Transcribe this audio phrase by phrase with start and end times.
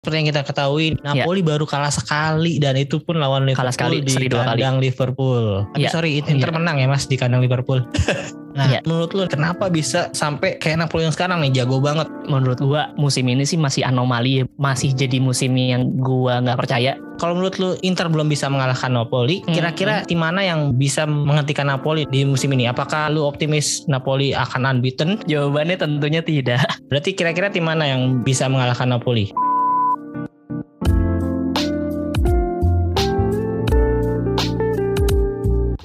[0.00, 4.00] Seperti yang kita ketahui, Napoli baru kalah sekali dan itu pun lawan Liverpool Kalah sekali,
[4.00, 4.64] di seri dua kali.
[4.64, 5.44] kandang Liverpool.
[5.68, 5.90] Tapi Iya.
[5.92, 6.56] sorry, Inter Iya.
[6.56, 7.84] menang ya Mas di kandang Liverpool.
[8.56, 8.80] nah, Iya.
[8.88, 12.08] menurut lu kenapa bisa sampai kayak Napoli yang sekarang nih jago banget?
[12.24, 14.44] Menurut gua musim ini sih masih anomali, ya.
[14.56, 16.96] masih jadi musim yang gua nggak percaya.
[17.20, 21.68] Kalau menurut lu Inter belum bisa mengalahkan Napoli, Hmm, kira-kira tim mana yang bisa menghentikan
[21.68, 22.64] Napoli di musim ini?
[22.64, 25.20] Apakah lu optimis Napoli akan unbeaten?
[25.28, 26.64] Jawabannya tentunya tidak.
[26.88, 29.28] Berarti kira-kira tim mana yang bisa mengalahkan Napoli?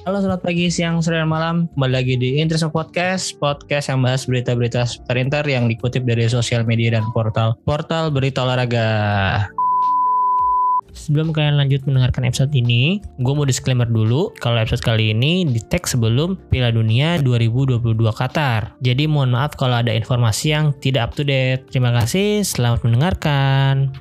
[0.06, 4.30] Halo selamat pagi, siang, sore, dan malam Kembali lagi di Interest Podcast Podcast yang bahas
[4.30, 8.86] berita-berita seputar Inter Yang dikutip dari sosial media dan portal Portal Berita Olahraga
[10.94, 15.60] Sebelum kalian lanjut mendengarkan episode ini, gue mau disclaimer dulu kalau episode kali ini di
[15.60, 17.84] tag sebelum Piala Dunia 2022
[18.16, 18.80] Qatar.
[18.80, 21.68] Jadi mohon maaf kalau ada informasi yang tidak up to date.
[21.68, 23.92] Terima kasih, selamat mendengarkan.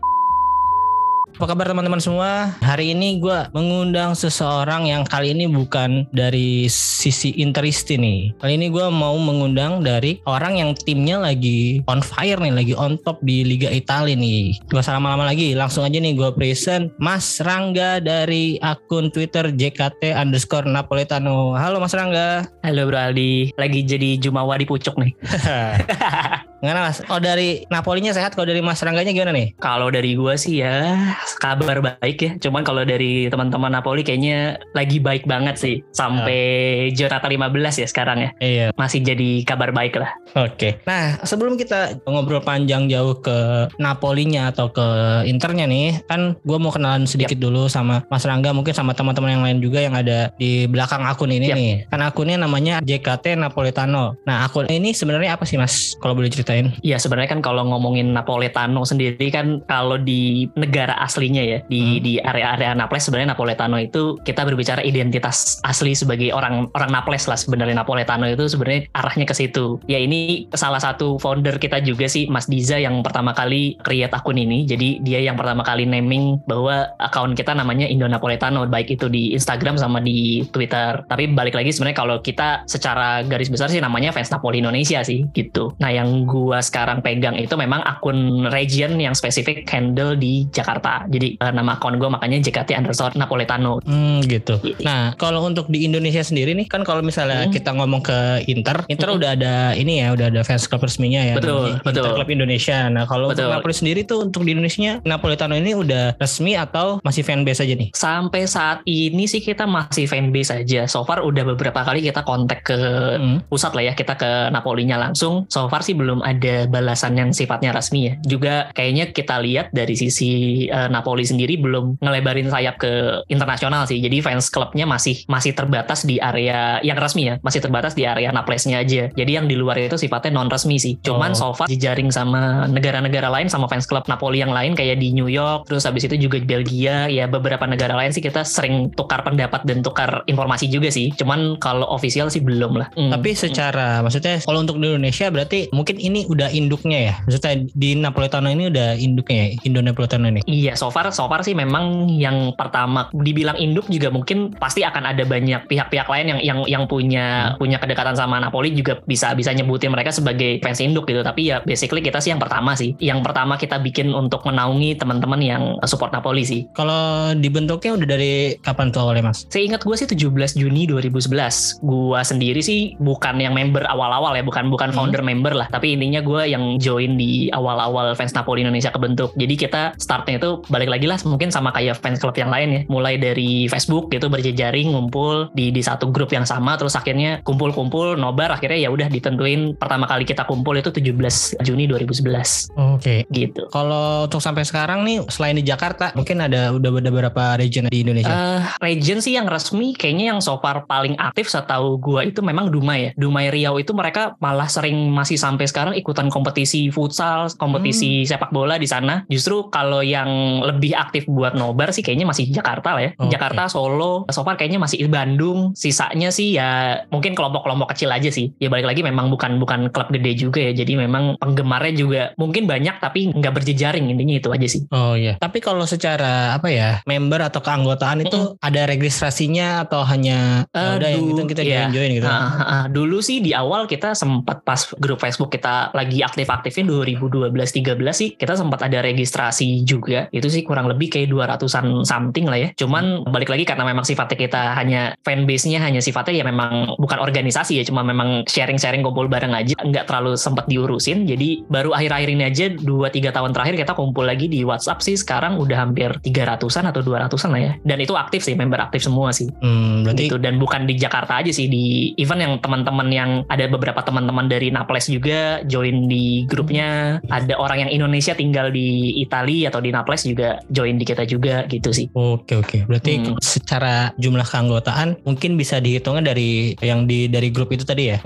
[1.35, 2.55] Apa kabar teman-teman semua?
[2.63, 8.39] Hari ini gue mengundang seseorang yang kali ini bukan dari sisi Interisti nih.
[8.39, 12.95] Kali ini gue mau mengundang dari orang yang timnya lagi on fire nih, lagi on
[13.03, 14.63] top di Liga Italia nih.
[14.71, 20.15] Gak salah lama-lama lagi, langsung aja nih gue present Mas Rangga dari akun Twitter JKT
[20.15, 21.59] underscore Napoletano.
[21.59, 22.47] Halo Mas Rangga.
[22.63, 25.11] Halo Bro Aldi, lagi jadi jumawa di pucuk nih.
[26.65, 27.05] Gimana Mas?
[27.13, 29.53] Oh dari Napolinya sehat, kalau dari Mas Rangganya gimana nih?
[29.61, 30.97] Kalau dari gua sih ya
[31.41, 32.31] kabar baik ya.
[32.39, 35.77] Cuman kalau dari teman-teman Napoli kayaknya lagi baik banget sih.
[35.91, 38.31] Sampai Jonata 15 ya sekarang ya.
[38.41, 38.67] Iya.
[38.77, 40.11] Masih jadi kabar baik lah.
[40.37, 40.79] Oke.
[40.85, 44.87] Nah, sebelum kita ngobrol panjang jauh ke Napolinya atau ke
[45.25, 49.45] Internya nih, kan gue mau kenalan sedikit dulu sama Mas Rangga, mungkin sama teman-teman yang
[49.45, 51.57] lain juga yang ada di belakang akun ini Yap.
[51.57, 51.73] nih.
[51.89, 54.19] Kan akunnya namanya JKT Napoletano.
[54.27, 55.95] Nah, akun ini sebenarnya apa sih Mas?
[56.03, 56.75] Kalau boleh ceritain?
[56.83, 62.03] Ya sebenarnya kan kalau ngomongin Napoletano sendiri kan kalau di negara aslinya ya di Hmm.
[62.03, 67.39] di area-area Naples sebenarnya Napoletano itu kita berbicara identitas asli sebagai orang orang Naples lah
[67.39, 69.79] sebenarnya Napoletano itu sebenarnya arahnya ke situ.
[69.87, 74.43] Ya ini salah satu founder kita juga sih Mas Diza yang pertama kali create akun
[74.43, 74.67] ini.
[74.67, 79.37] Jadi dia yang pertama kali naming bahwa akun kita namanya Indo Napoletano baik itu di
[79.37, 81.07] Instagram sama di Twitter.
[81.07, 85.29] Tapi balik lagi sebenarnya kalau kita secara garis besar sih namanya fans Napoli Indonesia sih
[85.37, 85.77] gitu.
[85.79, 91.04] Nah yang gua sekarang pegang itu memang akun region yang spesifik handle di Jakarta.
[91.07, 93.79] Jadi eh, nama akun gua makanya JKT underscore Napoletano.
[93.85, 94.59] Hmm, gitu.
[94.83, 97.53] Nah, kalau untuk di Indonesia sendiri nih, kan kalau misalnya Hmm.
[97.53, 99.19] kita ngomong ke Inter, Inter Hmm.
[99.19, 101.35] udah ada ini ya, udah ada fans club resminya ya.
[101.37, 102.15] Betul, Inter betul.
[102.15, 102.79] Club Indonesia.
[102.89, 103.47] Nah, kalau untuk.
[103.47, 107.91] Napoli sendiri tuh untuk di Indonesia Napoletano ini udah resmi atau masih fanbase aja nih?
[107.93, 110.87] Sampai saat ini sih kita masih fanbase aja.
[110.87, 112.77] So far udah beberapa kali kita kontak ke
[113.15, 113.39] Hmm.
[113.47, 115.47] pusat lah ya kita ke Napolinya langsung.
[115.49, 118.15] So far sih belum ada balasan yang sifatnya resmi ya.
[118.23, 120.33] Juga kayaknya kita lihat dari sisi
[120.67, 123.99] eh, Napoli sendiri belum ngelebarin sayap ke internasional sih.
[123.99, 128.31] Jadi fans klubnya masih masih terbatas di area yang resmi ya, masih terbatas di area
[128.31, 129.11] Naplesnya aja.
[129.11, 130.95] Jadi yang di luar itu sifatnya non resmi sih.
[131.03, 131.51] Cuman Oh.
[131.51, 135.27] so far dijaring sama negara-negara lain sama fans klub Napoli yang lain kayak di New
[135.27, 139.25] York, terus habis itu juga di Belgia, ya beberapa negara lain sih kita sering tukar
[139.27, 141.11] pendapat dan tukar informasi juga sih.
[141.17, 142.89] Cuman kalau official sih belum lah.
[142.95, 143.11] Hmm.
[143.11, 147.15] Tapi secara maksudnya kalau untuk di Indonesia berarti mungkin ini udah induknya ya.
[147.27, 150.41] Maksudnya di Napoletano ini udah induknya ya, Indo ini.
[150.45, 155.15] Iya, so far so far sih memang yang pertama dibilang induk juga mungkin pasti akan
[155.15, 159.53] ada banyak pihak-pihak lain yang yang yang punya punya kedekatan sama Napoli juga bisa bisa
[159.53, 161.21] nyebutin mereka sebagai fans induk gitu.
[161.21, 162.97] Tapi ya basically kita sih yang pertama sih.
[162.99, 166.67] Yang pertama kita bikin untuk menaungi teman-teman yang support Napoli sih.
[166.75, 169.47] Kalau dibentuknya udah dari kapan tuh awalnya Mas?
[169.51, 171.85] Seingat gue sih 17 Juni 2011.
[171.85, 174.97] Gua sendiri sih bukan yang member awal-awal ya, bukan bukan Hmm.
[174.97, 175.67] founder member lah.
[175.69, 179.35] Tapi intinya gue yang join di awal-awal fans Napoli Indonesia kebentuk.
[179.35, 182.81] Jadi kita startnya itu balik lagi lah mungkin sama kayak fans klub yang lain ya.
[182.91, 188.19] Mulai dari Facebook gitu berjejaring ngumpul di di satu grup yang sama terus akhirnya kumpul-kumpul
[188.19, 193.23] nobar akhirnya ya udah ditentuin pertama kali kita kumpul itu 17 Juni 2011 Oke.
[193.31, 193.71] gitu.
[193.71, 198.03] Kalau untuk sampai sekarang nih selain di Jakarta mungkin ada udah ada beberapa region di
[198.03, 198.33] Indonesia.
[198.33, 202.73] Eh, region sih yang resmi kayaknya yang so far paling aktif setahu gua itu memang
[202.73, 203.11] Dumai ya.
[203.15, 208.81] Dumai Riau itu mereka malah sering masih sampai sekarang ikutan kompetisi futsal, kompetisi sepak bola
[208.81, 209.23] di sana.
[209.29, 213.11] Justru kalau yang lebih aktif buat nobar sih kayaknya masih Jakarta lah ya.
[213.19, 213.33] Oke.
[213.35, 215.75] Jakarta, Solo, so far kayaknya masih Bandung.
[215.75, 218.53] Sisanya sih ya mungkin kelompok-kelompok kecil aja sih.
[218.61, 220.73] Ya balik lagi memang bukan bukan klub gede juga ya.
[220.77, 224.83] Jadi memang penggemarnya juga mungkin banyak tapi nggak berjejaring intinya itu aja sih.
[224.95, 225.41] Oh iya.
[225.41, 231.09] Tapi kalau secara apa ya, member atau keanggotaan itu ada registrasinya atau hanya ya udah
[231.09, 231.89] yang gitu kita iya.
[231.89, 232.29] join gitu.
[232.29, 232.85] Ah, ah, ah.
[232.91, 238.59] dulu sih di awal kita sempat pas grup Facebook kita lagi aktif-aktifnya 2012-13 sih kita
[238.59, 242.69] sempat ada registrasi juga itu sih kurang lebih kayak 200an something lah ya.
[242.77, 247.81] Cuman balik lagi karena memang sifatnya kita hanya fanbase-nya hanya sifatnya ya memang bukan organisasi
[247.81, 251.25] ya cuma memang sharing-sharing kumpul bareng aja nggak terlalu sempat diurusin.
[251.25, 255.57] Jadi baru akhir-akhir ini aja 2-3 tahun terakhir kita kumpul lagi di WhatsApp sih sekarang
[255.57, 257.73] udah hampir 300an atau 200an lah ya.
[257.81, 259.49] Dan itu aktif sih member aktif semua sih.
[259.65, 263.65] Hmm, berarti gitu dan bukan di Jakarta aja sih di event yang teman-teman yang ada
[263.65, 267.17] beberapa teman-teman dari Naples juga join di grupnya.
[267.33, 270.34] Ada orang yang Indonesia tinggal di Italia atau di Naples juga
[270.69, 272.79] join di kita juga gitu sih Oke oke.
[272.85, 273.37] Berarti Hmm.
[273.39, 278.19] secara jumlah keanggotaan mungkin bisa dihitungnya dari yang di dari grup itu tadi ya.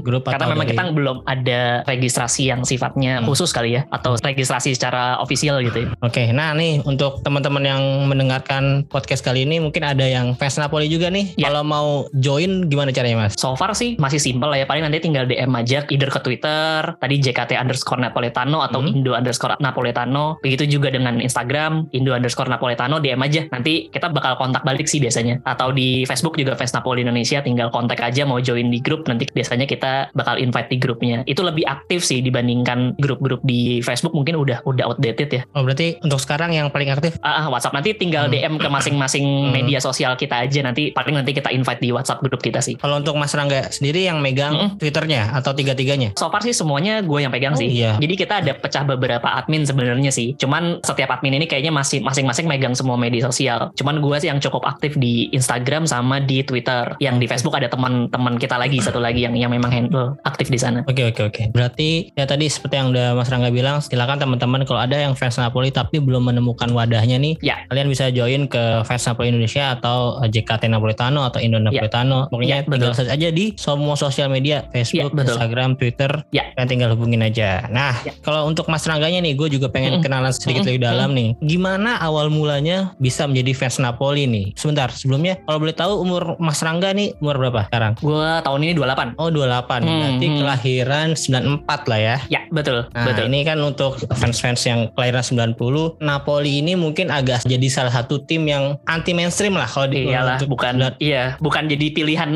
[0.00, 3.26] Grup karena memang dari- kita belum ada registrasi yang sifatnya Hmm.
[3.26, 5.88] khusus kali ya atau registrasi secara official gitu ya.
[6.00, 10.86] Oke, nah nih untuk teman-teman yang mendengarkan podcast kali ini mungkin ada yang fans Napoli
[10.86, 11.34] juga nih.
[11.36, 11.48] Ya.
[11.48, 13.34] Kalau mau join gimana caranya mas?
[13.36, 14.66] So far sih masih simpel lah ya.
[14.66, 18.90] Paling nanti tinggal DM aja either ke Twitter, tadi JKT underscore Napoletano atau Hmm.
[18.90, 20.38] Indo underscore Napoletano.
[20.40, 23.48] Begitu juga dengan Instagram, Indo underscore Napoletano, DM aja.
[23.48, 25.40] Nanti kita bakal kontak balik sih biasanya.
[25.42, 29.08] Atau di Facebook juga Fans Napoli Indonesia, tinggal kontak aja mau join di grup.
[29.08, 31.24] Nanti biasanya kita bakal invite di grupnya.
[31.24, 35.42] Itu lebih aktif sih dibandingkan grup-grup di Facebook mungkin udah udah outdated ya.
[35.52, 38.34] Oh berarti untuk sekarang yang paling aktif Ah, ah, WhatsApp nanti tinggal Hmm.
[38.34, 39.52] DM ke masing-masing Hmm.
[39.54, 40.60] media sosial kita aja.
[40.60, 42.74] Nanti paling nanti kita invite di WhatsApp grup kita sih.
[42.74, 44.70] kalau untuk Mas Rangga sendiri yang megang Mm-mm.
[44.76, 46.12] Twitternya atau tiga-tiganya?
[46.14, 47.70] So far sih semuanya gue yang pegang Oh, sih.
[47.70, 47.94] iya.
[47.96, 50.34] Jadi kita ada pecah beberapa admin sebenarnya sih.
[50.34, 53.70] Cuman setiap admin ini kayaknya masih masing-masing megang semua media sosial.
[53.78, 56.98] Cuman gue sih yang cukup aktif di Instagram sama di Twitter.
[56.98, 60.58] Yang di Facebook ada teman-teman kita lagi satu lagi yang yang memang handle aktif di
[60.58, 60.82] sana.
[60.90, 61.42] Oke oke oke.
[61.54, 65.38] Berarti ya tadi seperti yang udah Mas Rangga bilang, silakan teman-teman kalau ada yang fans
[65.38, 67.62] Napoli tapi belum menemukan wadahnya nih, Ya.
[67.70, 72.26] kalian bisa join ke fans Napoli Indonesia atau eh, JKT Napolitano atau Indo Napolitano.
[72.26, 75.30] Pokoknya Ya, tinggal search aja di semua sosial media, Facebook, Ya.
[75.30, 76.10] Instagram, Twitter.
[76.34, 76.50] Ya.
[76.58, 77.70] Kalian tinggal hubungin aja.
[77.70, 78.10] Nah, Ya.
[78.24, 80.04] kalau untuk Mas Rangganya nih, gue juga pengen Mm-mm.
[80.04, 80.74] kenalan sedikit Mm-mm.
[80.74, 81.30] lebih dalam nih.
[81.40, 84.46] Gimana awal mulanya bisa menjadi fans Napoli nih?
[84.54, 87.92] Sebentar, sebelumnya kalau boleh tahu umur Mas Rangga nih umur berapa sekarang?
[87.98, 89.16] Gue tahun ini 28.
[89.16, 90.38] Oh 28 Hmm, Berarti hmm.
[90.38, 92.86] kelahiran 94 lah ya Ya, betul.
[92.88, 93.24] Nah betul.
[93.26, 95.56] ini kan untuk fans-fans yang kelahiran 90
[96.00, 100.36] Napoli ini mungkin agak jadi salah satu tim yang anti mainstream lah Kalau di Iyalah,
[100.36, 102.30] untuk- bukan iya, bukan jadi pilihan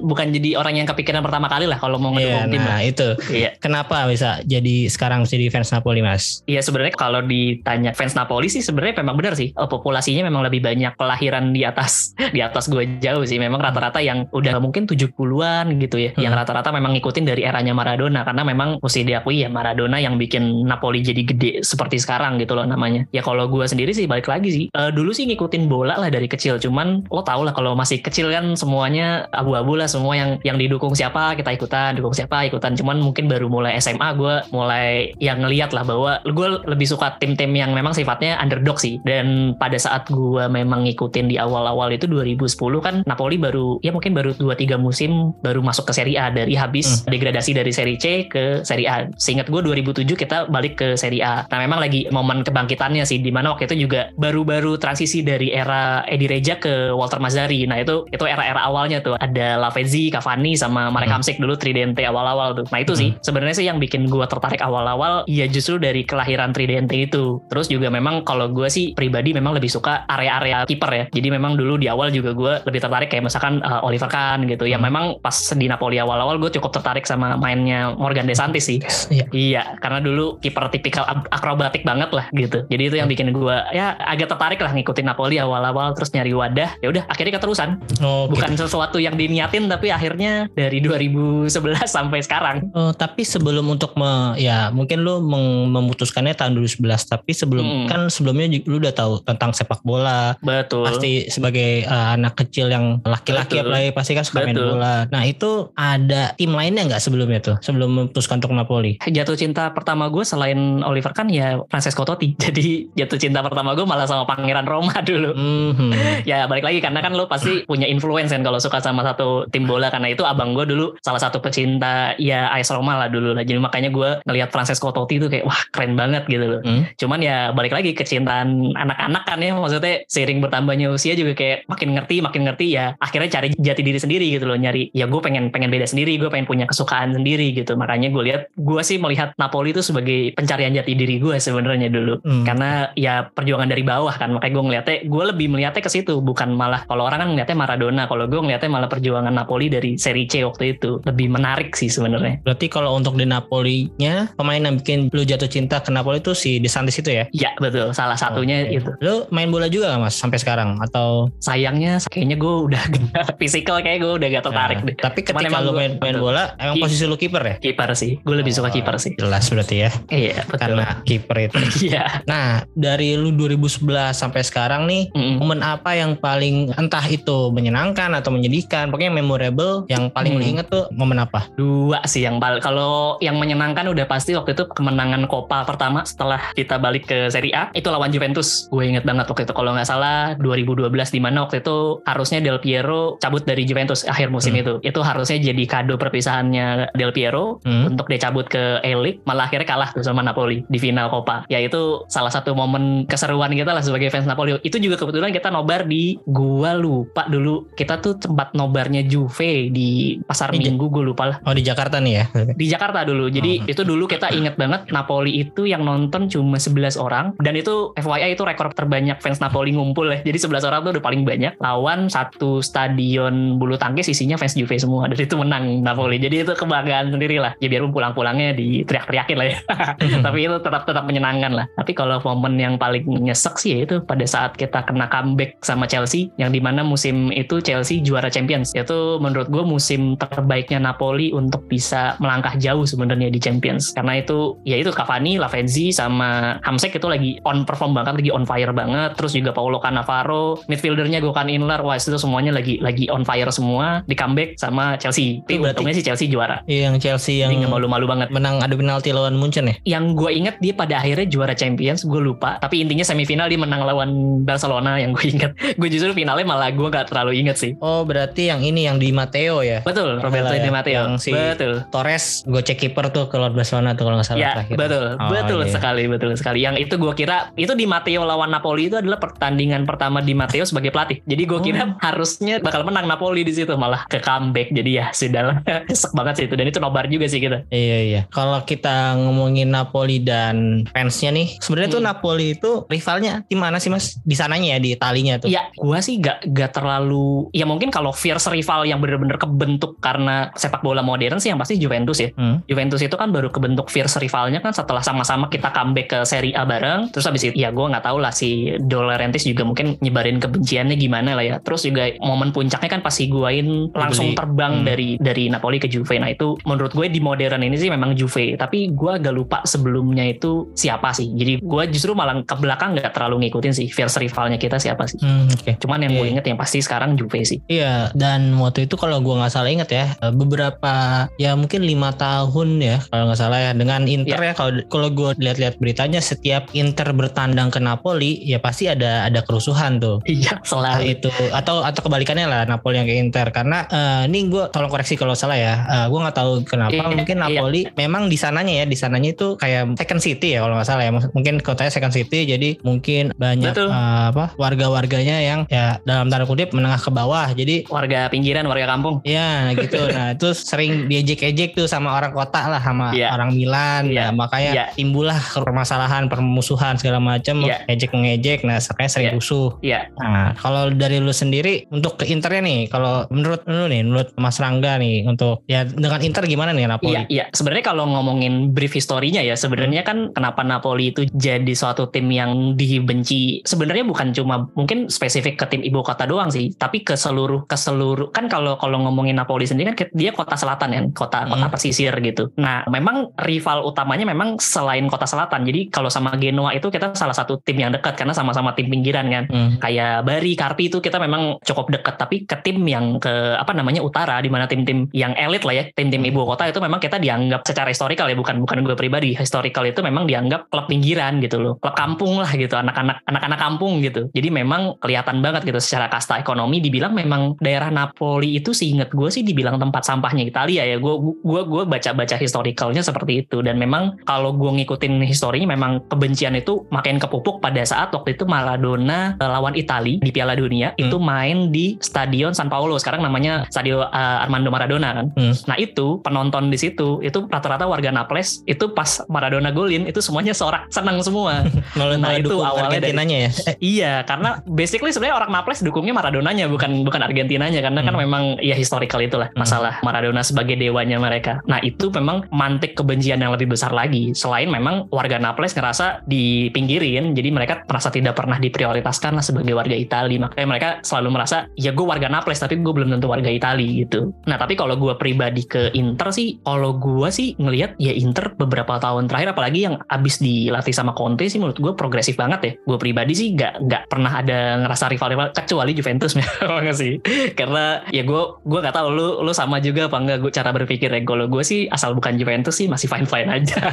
[0.00, 2.60] bukan jadi orang yang kepikiran pertama kali lah kalau mau Iya ngedukung tim.
[2.60, 2.80] nah lah.
[2.82, 3.50] itu Iya.
[3.58, 6.42] Kenapa bisa jadi sekarang jadi fans Napoli mas?
[6.44, 9.50] Iya sebenarnya kalau ditanya fans Napoli sih sebenarnya memang benar sih.
[9.50, 13.42] Eh, populasinya memang lebih banyak kelahiran di atas di atas gue jauh sih.
[13.42, 16.40] Memang rata-rata yang udah mungkin 70-an gitu ya yang Hmm.
[16.46, 18.22] rata-rata memang ngikutin dari eranya Maradona.
[18.22, 22.64] Karena memang mesti diakui ya Maradona yang bikin Napoli jadi gede seperti sekarang gitu loh
[22.64, 23.04] namanya.
[23.10, 24.64] Ya kalau gue sendiri sih balik lagi sih.
[24.70, 26.62] Eh, dulu sih ngikutin bola lah dari kecil.
[26.62, 29.90] Cuman lo tau lah kalau masih kecil kan semuanya abu-abu lah.
[29.90, 31.98] Semua yang yang didukung siapa kita ikutan.
[31.98, 32.78] Dukung siapa ikutan.
[32.78, 37.50] Cuman mungkin baru mulai SMA gue mulai yang ngeliat lah bahwa gue lebih suka tim-tim
[37.56, 38.98] yang memang sifatnya underdog sih.
[39.06, 44.12] Dan pada saat gue memang ngikutin di awal-awal itu 2010 kan Napoli baru ya mungkin
[44.12, 48.66] baru 2-3 musim baru masuk ke Serie A dari habis degradasi dari Serie C ke
[48.66, 49.06] Serie A.
[49.14, 51.46] Seingat gue 2007 kita balik ke Serie A.
[51.46, 56.02] Nah memang lagi momen kebangkitannya sih di mana waktu itu juga baru-baru transisi dari era
[56.10, 57.62] Edi Reja ke Walter Mazzari.
[57.68, 59.14] Nah itu itu era-era awalnya tuh.
[59.22, 61.20] Ada Lavezzi, Cavani sama Marek Hmm.
[61.20, 62.64] Hamsik dulu Tridente awal-awal tuh.
[62.72, 66.96] Nah itu sih sebenarnya sih yang bikin gue tertarik awal-awal ya justru dari kelahiran Tridente
[66.96, 67.44] itu.
[67.52, 71.54] Terus juga memang kalau gue sih pribadi memang lebih suka area-area kiper ya jadi memang
[71.54, 74.90] dulu di awal juga gue lebih tertarik kayak misalkan uh, Oliver Kahn gitu yang Hmm.
[74.90, 79.26] memang pas di Napoli awal-awal gue cukup tertarik sama mainnya Morgan De Santis sih Iya.
[79.30, 82.64] Iya, karena dulu kiper tipikal ak- akrobatik banget lah gitu.
[82.64, 86.74] Jadi itu yang bikin gue ya agak tertarik lah ngikutin Napoli awal-awal terus nyari wadah.
[86.78, 87.78] Ya udah akhirnya keterusan.
[87.98, 88.34] Oh, gitu.
[88.34, 91.52] Bukan sesuatu yang diniatin tapi akhirnya dari 2011
[91.88, 92.56] sampai sekarang.
[92.72, 97.86] Oh, tapi sebelum untuk me- ya mungkin meng- memutuskannya tahun 2011 tapi sebelum Hmm.
[97.86, 100.84] kan sebelumnya lu udah tahu tentang sepak bola Betul.
[100.84, 104.76] pasti sebagai uh, anak kecil yang laki-laki apalagi pasti kan suka main Betul.
[104.76, 105.06] bola.
[105.08, 108.98] Nah itu ada tim lainnya nggak sebelumnya tuh sebelum memutuskan untuk Napoli?
[109.02, 112.36] Jatuh cinta pertama gue selain Oliver kan ya Francesco Totti.
[112.44, 115.32] Jadi jatuh cinta pertama gue malah sama Pangeran Roma dulu.
[115.32, 115.90] Mhm.
[116.30, 119.64] ya balik lagi karena kan lo pasti punya influence kan kalau suka sama satu tim
[119.64, 123.42] bola karena itu abang gue dulu salah satu pecinta ya AS Roma lah dulu lah
[123.42, 126.86] jadi makanya gue ngelihat Francesco Totti itu kayak wah keren banget gitu loh Hmm.
[126.94, 129.56] cuman ya ya balik lagi kecintaan anak-anak kan ya.
[129.56, 133.98] Maksudnya seiring bertambahnya usia juga kayak makin ngerti makin ngerti ya akhirnya cari jati diri
[133.98, 134.58] sendiri gitu loh.
[134.60, 137.72] Nyari ya gue pengen pengen beda sendiri gue pengen punya kesukaan sendiri gitu.
[137.74, 142.14] Makanya gue lihat gue sih melihat Napoli itu sebagai pencarian jati diri gue sebenarnya dulu.
[142.22, 142.44] Hmm.
[142.46, 144.36] karena ya perjuangan dari bawah kan.
[144.36, 148.02] Makanya gue ngeliatnya gue lebih melihatnya ke situ bukan malah kalau orang kan ngeliatnya Maradona.
[148.04, 151.00] Kalau gue ngeliatnya malah perjuangan Napoli dari Serie C waktu itu.
[151.08, 152.42] Lebih menarik sih sebenarnya.
[152.44, 156.58] Berarti kalau untuk di Napoli-nya pemain yang bikin lu jatuh cinta ke Napoli itu si
[156.58, 157.21] De Santis itu ya?
[157.30, 158.76] Ya betul salah satunya Oke.
[158.76, 162.82] itu Lu main bola juga gak mas sampai sekarang atau sayangnya kayaknya gue udah
[163.40, 166.14] fisikal kayak gue udah gak tertarik Nah, deh Tapi Cuman ketika emang lu main, main
[166.14, 166.24] betul.
[166.24, 167.54] bola emang Ki- posisi lu kiper ya?
[167.58, 169.90] kiper sih gue lebih suka Oh, kiper sih Jelas berarti ya.
[170.08, 171.56] iya betul Karena kiper itu.
[171.86, 175.36] iya Nah, dari lu 2011 sampai sekarang nih, Mm-mm.
[175.36, 180.52] momen apa yang paling entah itu menyenangkan atau menyedihkan, pokoknya memorable yang paling lu Hmm.
[180.52, 181.46] inget tuh momen apa?
[181.52, 186.50] dua sih yang paling kalau yang menyenangkan udah pasti waktu itu kemenangan Copa pertama setelah
[186.52, 189.84] kita balik ke Serie A itu lawan Juventus gue inget banget waktu itu kalau nggak
[189.84, 194.60] salah 2012 di mana waktu itu harusnya Del Piero cabut dari Juventus akhir musim Hmm.
[194.60, 197.88] itu itu harusnya jadi kado perpisahannya Del Piero Hmm?
[197.88, 201.58] untuk dia cabut ke A-League malah akhirnya kalah tuh sama Napoli di final Copa ya
[201.58, 205.84] itu salah satu momen keseruan kita lah sebagai fans Napoli itu juga kebetulan kita nobar
[205.84, 209.90] di gua lupa dulu kita tuh tempat nobarnya Juve di
[210.22, 212.24] pasar Di Minggu gue lupa lah Oh di Jakarta nih ya?
[212.52, 213.26] di Jakarta dulu.
[213.26, 213.66] Jadi Hmm.
[213.66, 218.38] itu dulu kita inget banget Napoli itu yang nonton cuma 11 orang dan itu FYI
[218.38, 220.18] itu rekor terbanyak fans Napoli ngumpul ya.
[220.22, 224.78] Jadi 11 orang tuh udah paling banyak lawan satu stadion bulu tangkis isinya fans Juve
[224.78, 226.22] semua dan itu menang Napoli.
[226.22, 227.58] Jadi itu kebanggaan sendiri lah.
[227.58, 229.58] Ya biarpun pulang-pulangnya diteriak-teriakin lah ya.
[230.26, 231.66] Tapi itu tetap tetap menyenangkan lah.
[231.74, 235.88] Tapi kalau momen yang paling nyesek sih ya itu pada saat kita kena comeback sama
[235.90, 238.76] Chelsea yang di mana musim itu Chelsea juara Champions.
[238.76, 243.90] Itu menurut gue musim terbaiknya Napoli untuk bisa melangkah jauh sebenarnya di Champions.
[243.96, 248.42] Karena itu ya itu Cavani, Lavezzi sama Hamsik itu lagi on perform banget, lagi on
[248.42, 249.14] fire banget.
[249.14, 254.02] Terus juga Paulo Cannavaro, midfieldernya Gökhan Inler, wah itu semuanya lagi lagi on fire semua
[254.02, 255.40] di comeback sama Chelsea.
[255.40, 256.60] Tapi untungnya sih Chelsea juara.
[256.64, 259.74] Yang Chelsea yang nggak malu-malu banget menang adu penalti lawan Munchen ya?
[259.84, 263.82] yang gue inget dia pada akhirnya juara Champions gue lupa tapi intinya semifinal dia menang
[263.82, 264.10] lawan
[264.42, 268.48] Barcelona yang gue inget gue justru finalnya malah gue gak terlalu inget sih Oh berarti
[268.48, 269.80] yang ini yang di Matteo ya?
[269.82, 273.52] betul Roberto Salah ya, Di Matteo yang si- betul Torres gocek kiper tuh ke lawan
[273.52, 274.76] Barcelona tuh kalau nggak salah Ya terakhir.
[274.76, 275.70] betul Oh, betul iya.
[275.70, 279.82] sekali betul sekali yang itu gue kira itu di Matteo lawan Napoli itu adalah pertandingan
[279.82, 281.98] pertama di Matteo sebagai pelatih jadi gue kira Oh.
[282.00, 286.44] harusnya bakal menang Napoli di situ malah ke comeback jadi ya sudahlah sek banget sih
[286.44, 288.20] itu dan itu nobar juga sih kita Iya iya.
[288.28, 292.08] Kalau kita ngomongin Napoli dan fansnya nih, sebenarnya tuh Hmm.
[292.08, 294.18] Napoli itu rivalnya di mana sih mas?
[294.20, 295.48] Di sananya ya di Italinya tuh.
[295.48, 297.46] Ya, gua sih gak, gak terlalu.
[297.50, 301.76] Ya mungkin kalau fierce rival yang bener-bener kebentuk karena sepak bola modern sih yang pasti
[301.76, 302.30] Juventus ya.
[302.32, 302.60] Hmm.
[302.64, 306.66] Juventus itu kan baru kebentuk fierce rivalnya kan setelah sama-sama kita comeback ke Serie A
[306.72, 307.00] bareng.
[307.10, 310.96] Terus habis itu ya gue nggak tahu lah si De Laurentiis juga mungkin nyebarin kebenciannya
[310.96, 311.56] gimana lah ya.
[311.58, 314.86] Terus juga momen puncaknya kan pas Higuain langsung terbang Hmm.
[314.86, 316.16] dari dari Napoli ke Juve.
[316.16, 318.54] Nah itu menurut gue di modern ini sih memang Juve.
[318.54, 321.28] Tapi gue agak lupa sebelumnya itu siapa sih.
[321.30, 325.18] Jadi gue justru malah ke belakang nggak terlalu ngikutin sih fierce rivalnya kita siapa sih.
[325.18, 325.76] Hmm, Oke.
[325.76, 326.32] Cuman yang gue Iya.
[326.32, 327.58] inget yang pasti sekarang Juve sih.
[327.66, 330.94] Iya dan waktu itu kalau gua nggak salah ingat ya eh, beberapa
[331.34, 335.32] ya mungkin lima tahun ya kalau nggak salah ya dengan Inter ya kalau kalau gue
[335.38, 340.20] lihat-lihat beritanya setiap Inter bertandang ke Napoli ya pasti ada ada kerusuhan tuh.
[340.24, 341.14] Iya, selalu.
[341.14, 345.14] itu atau atau kebalikannya lah Napoli yang ke Inter karena eh, ini gue tolong koreksi
[345.14, 347.44] kalau salah ya Eh, gue nggak tahu kenapa Iya, mungkin iya.
[347.48, 351.02] Napoli memang di sananya ya di sananya itu kayak second city ya kalau nggak salah
[351.04, 353.88] ya mungkin kotanya second city jadi mungkin banyak Betul.
[353.88, 358.88] eh, apa warga-warganya yang ya dalam tanda kutip menengah ke bawah jadi Warga pinggiran, warga
[358.88, 359.20] kampung.
[359.22, 360.00] Ya gitu.
[360.08, 363.28] Nah itu sering diejek-ejek tuh sama orang kota lah sama Iya.
[363.30, 364.08] orang Milan.
[364.08, 364.32] Iya.
[364.32, 364.84] Nah, makanya Iya.
[364.96, 367.86] timbullah permasalahan, permusuhan segala macam, Iya.
[367.88, 368.66] ejek mengejek.
[368.66, 369.36] Nah makanya sering Iya.
[369.38, 369.68] rusuh.
[369.80, 374.32] Iya, Nah kalau dari lu sendiri untuk ke Internya nih, kalau menurut lu nih, menurut
[374.36, 377.12] Mas Rangga nih untuk ya dengan Inter gimana nih Napoli?
[377.14, 377.44] Iya, iya.
[377.52, 382.74] Sebenarnya kalau ngomongin brief historinya ya, sebenarnya kan kenapa Napoli itu jadi suatu tim yang
[382.74, 383.62] dibenci.
[383.62, 387.76] Sebenarnya bukan cuma mungkin spesifik ke tim ibu kota doang sih, tapi ke seluruh ke
[387.76, 391.72] seluruh kan kalau kalau ngomongin Napoli sendiri kan dia kota selatan ya, kota kota Hmm.
[391.72, 392.50] pesisir gitu.
[392.56, 395.62] Nah, memang rival utamanya memang selain kota selatan.
[395.64, 399.28] Jadi kalau sama Genoa itu kita salah satu tim yang dekat karena sama-sama tim pinggiran
[399.28, 399.44] kan.
[399.52, 399.76] Hmm.
[399.82, 404.00] kayak Bari, Karpi itu kita memang cukup dekat tapi ke tim yang ke apa namanya
[404.00, 407.66] utara di mana tim-tim yang elit lah ya tim-tim ibu kota itu memang kita dianggap
[407.66, 409.34] secara historikal ya bukan bukan gue pribadi.
[409.36, 411.74] Historikal itu memang dianggap klub pinggiran gitu loh.
[411.78, 414.28] Klub kampung lah gitu anak-anak anak-anak kampung gitu.
[414.32, 416.80] Jadi memang kelihatan banget gitu secara kasta ekonomi.
[416.82, 420.96] Dibilang memang daerah Napoli itu seingat gue sih dibilang tempat sampahnya Italia ya.
[420.98, 423.60] Gue gue gue baca-baca historikalnya seperti itu.
[423.60, 428.46] Dan memang kalau gue ngikutin historinya memang kebencian itu makin kepupuk pada saat waktu itu
[428.46, 431.08] Maradona uh, lawan Italia di Piala Dunia Hmm.
[431.08, 434.06] itu main di Stadion San Paolo sekarang namanya Stadio uh,
[434.38, 435.26] Armando Maradona kan.
[435.34, 435.50] Hmm.
[435.66, 440.54] Nah itu penonton di situ itu rata-rata warga Naples itu pas Maradona golin itu semuanya
[440.54, 441.66] sorak senang semua.
[442.12, 443.48] Nah, itu awalnya dari- ya.
[443.66, 448.22] Eh, iya karena basically sebenarnya orang Naples dukungnya Maradonanya bukan bukan Argentinanya karena kan Hmm.
[448.22, 449.64] memang ya historical itulah Hmm.
[449.64, 451.64] masalah Maradona sebagai dewanya mereka.
[451.64, 454.36] Nah itu memang mantik kebencian yang lebih besar lagi.
[454.36, 459.96] Selain memang warga Naples ngerasa dipinggirin, jadi mereka merasa tidak pernah diprioritaskan lah sebagai warga
[459.96, 460.38] Italia.
[460.48, 464.34] Makanya mereka selalu merasa ya gue warga Naples tapi gue belum tentu warga Italia gitu.
[464.48, 468.98] Nah tapi kalau gue pribadi ke Inter sih, kalau gue sih ngelihat ya Inter beberapa
[468.98, 472.72] tahun terakhir apalagi yang abis dilatih sama Conte sih menurut gue progresif banget ya.
[472.84, 477.22] Gue pribadi sih nggak nggak pernah ada ngerasa rival-rival kecuali Juventus memang sih.
[477.56, 481.08] Karena ya gue gue nggak tahu lu lu sama juga apa enggak gue cara berpikir
[481.12, 481.20] ya.
[481.22, 483.82] Kalau gue sih asal bukan Juventus sih masih fine fine aja.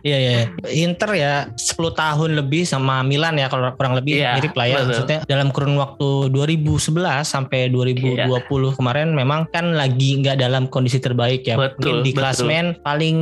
[0.00, 0.38] Iya iya.
[0.72, 1.19] Inter ya
[1.50, 1.56] 10
[1.92, 4.74] tahun lebih sama Milan ya kalau kurang lebih Iya, mirip lah ya.
[4.76, 4.88] betul.
[4.90, 6.88] Maksudnya dalam kurun waktu 2011
[7.24, 8.26] sampai 2020
[8.66, 8.74] Iya.
[8.74, 11.56] kemarin memang kan lagi nggak dalam kondisi terbaik ya.
[11.56, 12.20] Betul, Mungkin di betul.
[12.20, 13.18] klasmen paling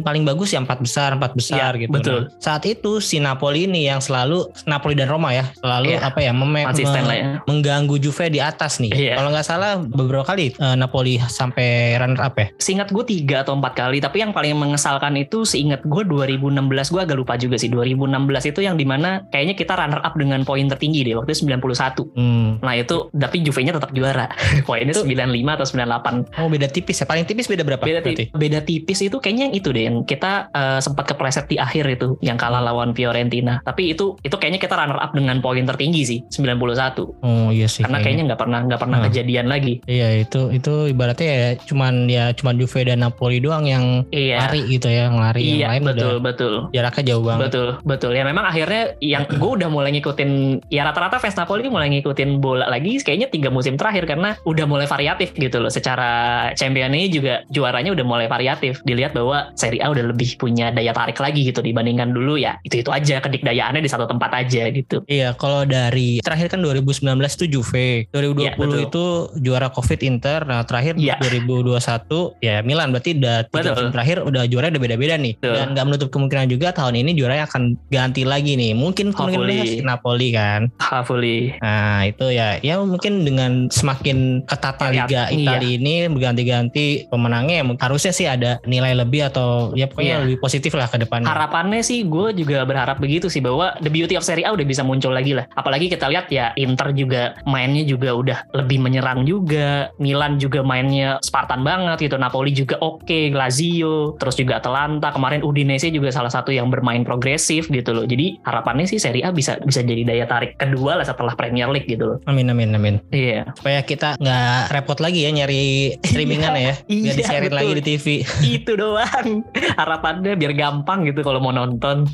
[0.00, 1.92] paling bagus ya empat besar empat besar Iya, gitu.
[1.92, 2.20] betul.
[2.22, 6.18] Nah, saat itu si Napoli ini yang selalu Napoli dan Roma ya selalu Iya, apa
[6.20, 7.24] ya meme- Konsisten me- lah ya.
[7.44, 8.90] mengganggu Juve di atas nih.
[8.90, 9.14] Iya.
[9.14, 12.46] Kalau nggak salah beberapa kali eh, Napoli sampai runner up ya.
[12.56, 17.00] Seingat gue tiga atau empat kali, tapi yang paling mengesalkan itu seingat gue 2016 gue
[17.00, 17.68] agak lupa juga sih.
[17.68, 18.06] 2016
[18.46, 22.12] itu yang di mana kayaknya kita runner up dengan poin tertinggi deh waktu itu 91.
[22.12, 22.60] Hmm.
[22.60, 24.28] Nah itu tapi Juve-nya tetap juara.
[24.68, 26.36] Poinnya Itu- 95 atau 98.
[26.36, 27.06] Oh beda tipis ya.
[27.06, 27.80] Paling tipis beda berapa?
[27.80, 31.56] Beda, ti- beda tipis itu kayaknya yang itu deh yang kita eh, sempat kepleset di
[31.56, 33.60] akhir itu yang kalah lawan Fiorentina.
[33.60, 37.22] Tapi itu itu kayaknya kita runner up dengan poin tertinggi sih 91.
[37.22, 37.80] Oh iya sih.
[37.80, 39.06] Karena kayaknya nggak pernah nggak pernah Hmm.
[39.06, 39.80] kejadian lagi.
[39.86, 44.36] Iya itu itu ibaratnya ya cuman ya cuman Juve dan Napoli doang yang Iya.
[44.42, 46.54] lari gitu ya, yang lari yang Iya lain betul udah betul.
[46.70, 47.46] jaraknya jauh banget.
[47.50, 48.12] Betul, betul.
[48.18, 50.30] Ya memang akhirnya yang gue udah mulai ngikutin
[50.68, 54.86] ya rata-rata fans Napoli mulai ngikutin bola lagi kayaknya tiga musim terakhir karena udah mulai
[54.90, 55.70] variatif gitu loh.
[55.70, 56.10] Secara
[56.58, 58.82] champion ini juga juaranya udah mulai variatif.
[58.82, 62.58] Dilihat bahwa Serie A udah lebih punya daya tarik lagi gitu dibandingkan dulu ya.
[62.66, 65.02] Itu-itu aja kedikdayaannya di satu tempat aja gitu.
[65.06, 67.06] Iya, kalau dari terakhir kan 2019
[67.40, 68.80] itu Juve, 2020 Iya, betul.
[68.86, 69.04] itu
[69.44, 71.16] juara Covid Inter, nah terakhir Iya.
[71.20, 75.34] 2021 ya Milan berarti udah tiga musim terakhir udah juara udah beda-beda nih.
[75.38, 75.54] Betul.
[75.56, 78.72] Dan nggak menutup kemungkinan juga tahun ini juara akan ganti lagi nih.
[78.74, 80.70] Mungkin kemungkinan Napoli kan.
[80.80, 81.54] Hopefully.
[81.62, 85.38] Nah itu ya, ya mungkin dengan semakin ketatnya Variat- Liga iya.
[85.40, 90.22] Italia ini berganti-ganti pemenangnya, ya harusnya sih ada nilai lebih atau ya pokoknya Iya.
[90.26, 91.28] lebih positif lah ke depannya.
[91.30, 94.82] Harapannya sih gue juga berharap begitu sih bahwa the beauty of Serie A udah bisa
[94.82, 95.46] muncul lagi lah.
[95.54, 99.90] Apalagi kita lihat ya Inter juga mainnya juga udah lebih menyerang juga.
[100.02, 102.16] Milan juga mainnya Spartan banget gitu.
[102.20, 105.10] Napoli juga oke, Lazio, terus juga Atalanta.
[105.14, 108.04] Kemarin Udinese juga salah satu yang bermain progresif gitu loh.
[108.04, 111.86] Jadi harapannya sih Serie A bisa bisa jadi daya tarik kedua lah setelah Premier League
[111.86, 112.18] gitu loh.
[112.26, 112.96] Amin amin amin.
[113.10, 113.50] Iya.
[113.54, 117.58] Supaya kita nggak repot lagi ya nyari streamingan ya, biar Iya, di-sharein betul.
[117.58, 118.06] lagi di TV.
[118.42, 119.28] Itu doang.
[119.80, 122.06] Harapannya biar gampang gitu kalau mau nonton.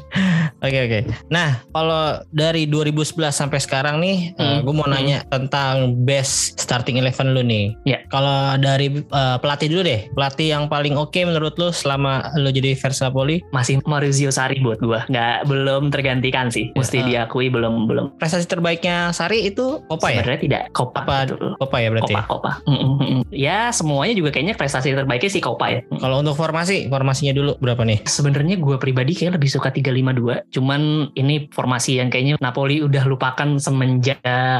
[0.59, 0.99] Oke oke.
[1.29, 4.62] Nah kalau dari 2011 sampai sekarang nih, Hmm.
[4.62, 4.94] gue mau Hmm.
[4.94, 7.75] nanya tentang best starting eleven lu nih.
[7.85, 7.99] Ya.
[8.09, 12.75] Kalau dari eh, pelatih dulu deh, pelatih yang paling oke menurut lu selama lu jadi
[12.75, 17.25] fans Napoli, masih Maurizio Sarri buat gua nggak belum tergantikan sih mesti Ya.
[17.25, 20.21] diakui belum belum prestasi terbaiknya Sari itu Copa ya?
[20.21, 21.49] sebenarnya tidak Copa Apa betul.
[21.57, 22.15] Copa ya berarti?
[22.15, 25.81] Copa Copa Mm, mm, mm, ya semuanya juga kayaknya prestasi terbaiknya sih Copa ya.
[25.93, 28.03] Kalau untuk formasi, formasinya dulu berapa nih?
[28.07, 30.81] sebenarnya gua pribadi kayak lebih suka 352 cuman
[31.15, 34.19] ini formasi yang kayaknya Napoli udah lupakan semenjak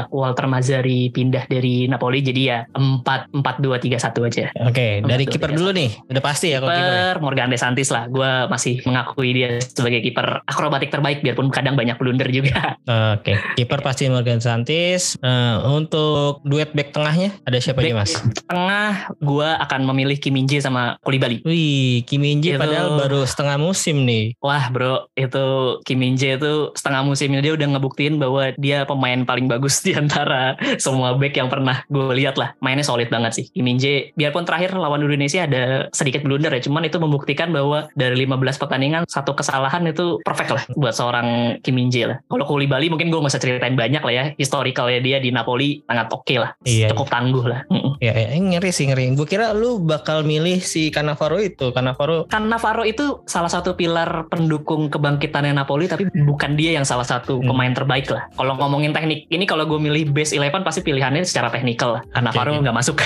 [0.09, 3.03] Walter Mazzari pindah dari Napoli jadi ya 4
[3.33, 5.89] 4 2 3 1 aja Oke, dari Betul, kiper dulu nih.
[6.05, 6.79] Udah pasti ya kalau kiper.
[6.79, 6.87] ya?
[6.87, 11.75] kiper Morgan De Santis lah gue masih mengakui dia sebagai kiper akrobatik terbaik biarpun kadang
[11.75, 12.79] banyak blunder juga
[13.17, 15.19] Oke, kiper pasti Morgan Santis.
[15.19, 18.13] Eh, untuk duet back tengahnya ada siapa nih Back Mas?
[18.47, 22.87] tengah gue akan memilih Kim Min Jae sama Koulibaly Wih, Kim Min Jae Itu- padahal
[22.95, 24.37] baru setengah musim nih.
[24.39, 25.45] Wah bro, itu
[25.83, 29.91] Kim Min Jae itu setengah musimnya dia udah ngebuktiin bahwa dia pemain paling bagus di
[29.97, 32.53] antara semua back yang pernah gue lihat lah.
[32.63, 33.45] Mainnya solid banget sih.
[33.51, 37.89] Kim Min Jae, biarpun terakhir lawan Indonesia ada sedikit blunder ya, cuman itu membuktikan bahwa
[37.97, 42.17] dari 15 pertandingan satu kesalahan itu perfect lah buat seorang Kim Min Jae lah.
[42.25, 44.25] Kalau Koulibaly mungkin gue gak usah ceritain banyak lah ya.
[44.37, 46.53] Historicalnya dia di Napoli sangat oke lah.
[46.65, 46.93] Iya.
[46.93, 47.61] Cukup tangguh lah.
[47.69, 47.97] Mm-mm.
[47.97, 49.13] Ya, ya, ngeri sih ngeri.
[49.17, 51.69] Gue kira lu bakal milih si Cannavaro itu.
[51.73, 57.37] Cannavaro Navarro itu salah satu pilar pendukung kebangkitannya Napoli tapi bukan dia yang salah satu
[57.37, 57.53] Hmm.
[57.53, 58.27] pemain terbaik lah.
[58.33, 62.01] Kalau ngomongin teknik ini kalau gue milih base 11 pasti pilihannya secara teknikal lah.
[62.17, 62.65] Navarro oke.
[62.65, 62.97] nggak masuk.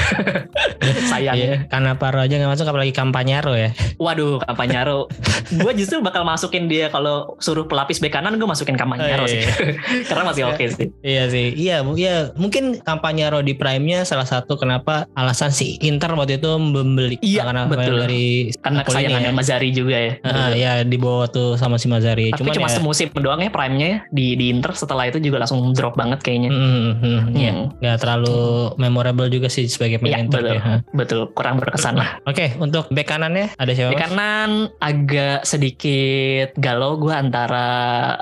[1.12, 1.36] Sayang.
[1.38, 3.70] Iya, Cannavaro aja nggak masuk apalagi Campagnaro ya.
[4.02, 5.12] Waduh, Campagnaro.
[5.62, 9.30] gue justru bakal masukin dia ya kalau suruh pelapis bek kanan gue masukin Campagnaro Oh,
[9.30, 9.40] sih.
[9.40, 9.54] iya.
[10.10, 10.88] Karena masih oke sih.
[11.02, 16.38] Iya sih, iya, iya mungkin kampanye di Prime-nya salah satu kenapa alasan si Inter waktu
[16.38, 18.02] itu membeli Iya, karena betul.
[18.02, 19.36] dari Karena kesayangannya ya.
[19.36, 20.14] Mazari juga ya.
[20.22, 22.34] Ah, ya dibawa tuh sama si Mazzari.
[22.34, 25.62] Tapi cuma ya, semusim doang ya prime-nya ya di, di Inter setelah itu juga langsung
[25.72, 26.50] drop banget kayaknya.
[26.50, 27.52] Hmm, hmm, Iya.
[27.78, 28.40] nggak terlalu
[28.76, 30.42] memorable juga sih sebagai Iya pemain Inter.
[30.42, 30.76] betul, ya.
[30.92, 32.18] betul kurang berkesan lah.
[32.26, 33.94] Oke, untuk bek kanannya ada siapa?
[33.94, 34.02] Mas?
[34.02, 37.68] kanan agak sedikit galau gue antara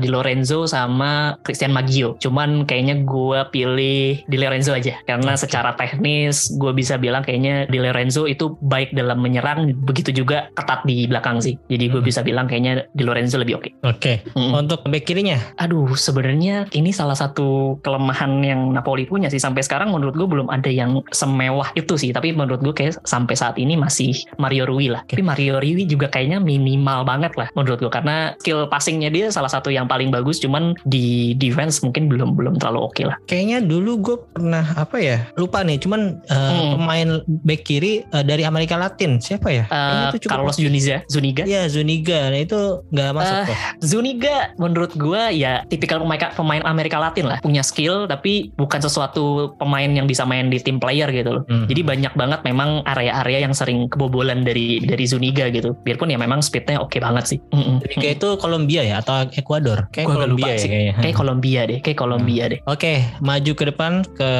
[0.02, 2.18] Di Lorenzo sama Christian Maggio.
[2.18, 7.78] Cuman kayaknya gue pilih Di Lorenzo aja karena secara teknis gue bisa bilang kayaknya Di
[7.78, 11.54] Lorenzo itu baik dalam menyerang, begitu juga ketat di belakang sih.
[11.70, 12.08] Jadi gue Hmm.
[12.10, 13.70] bisa bilang kayaknya Di Lorenzo lebih oke.
[13.86, 14.66] Oke, Mm.
[14.66, 19.38] untuk bek kirinya Aduh, sebenarnya ini salah satu kelemahan yang Napoli punya sih.
[19.38, 22.16] Sampai sekarang menurut gue belum ada yang semewah itu sih.
[22.16, 25.04] Tapi menurut gue kayak sampai saat ini masih Mario Rui lah.
[25.04, 25.20] Oke.
[25.20, 27.92] Tapi Mario Rui juga kayaknya minimal banget lah menurut gue.
[27.92, 30.40] Karena skill passingnya dia salah satu yang paling bagus.
[30.40, 33.18] Cuman di defense mungkin belum belum terlalu oke lah.
[33.26, 35.28] kayaknya dulu gue pernah apa ya?
[35.36, 36.76] Lupa nih, cuman uh, Hmm.
[36.76, 37.10] pemain
[37.46, 39.64] bek kiri uh, dari Amerika Latin siapa ya?
[39.68, 41.44] Eh, itu Carlos Zuniga, Zuniga.
[41.44, 43.58] Iya Zuniga, nah itu nggak masuk Eh, tuh.
[43.82, 49.20] Zuniga menurut gue ya tipikal pemain pemain Amerika Latin lah punya skill tapi bukan sesuatu
[49.56, 51.66] pemain yang bisa main di tim player gitu loh Hmm.
[51.66, 56.40] jadi banyak banget memang area-area yang sering kebobolan dari dari Zuniga gitu biarpun ya memang
[56.40, 57.40] speednya oke banget sih.
[57.52, 59.90] Zuniga itu Kolombia ya atau Ekuador?
[59.90, 60.70] Kayak Kolombia lupa ya sih.
[60.70, 60.94] kayaknya.
[61.00, 64.32] kayak Kolombia deh kayak Kolombia deh Oke, maju ke depan ke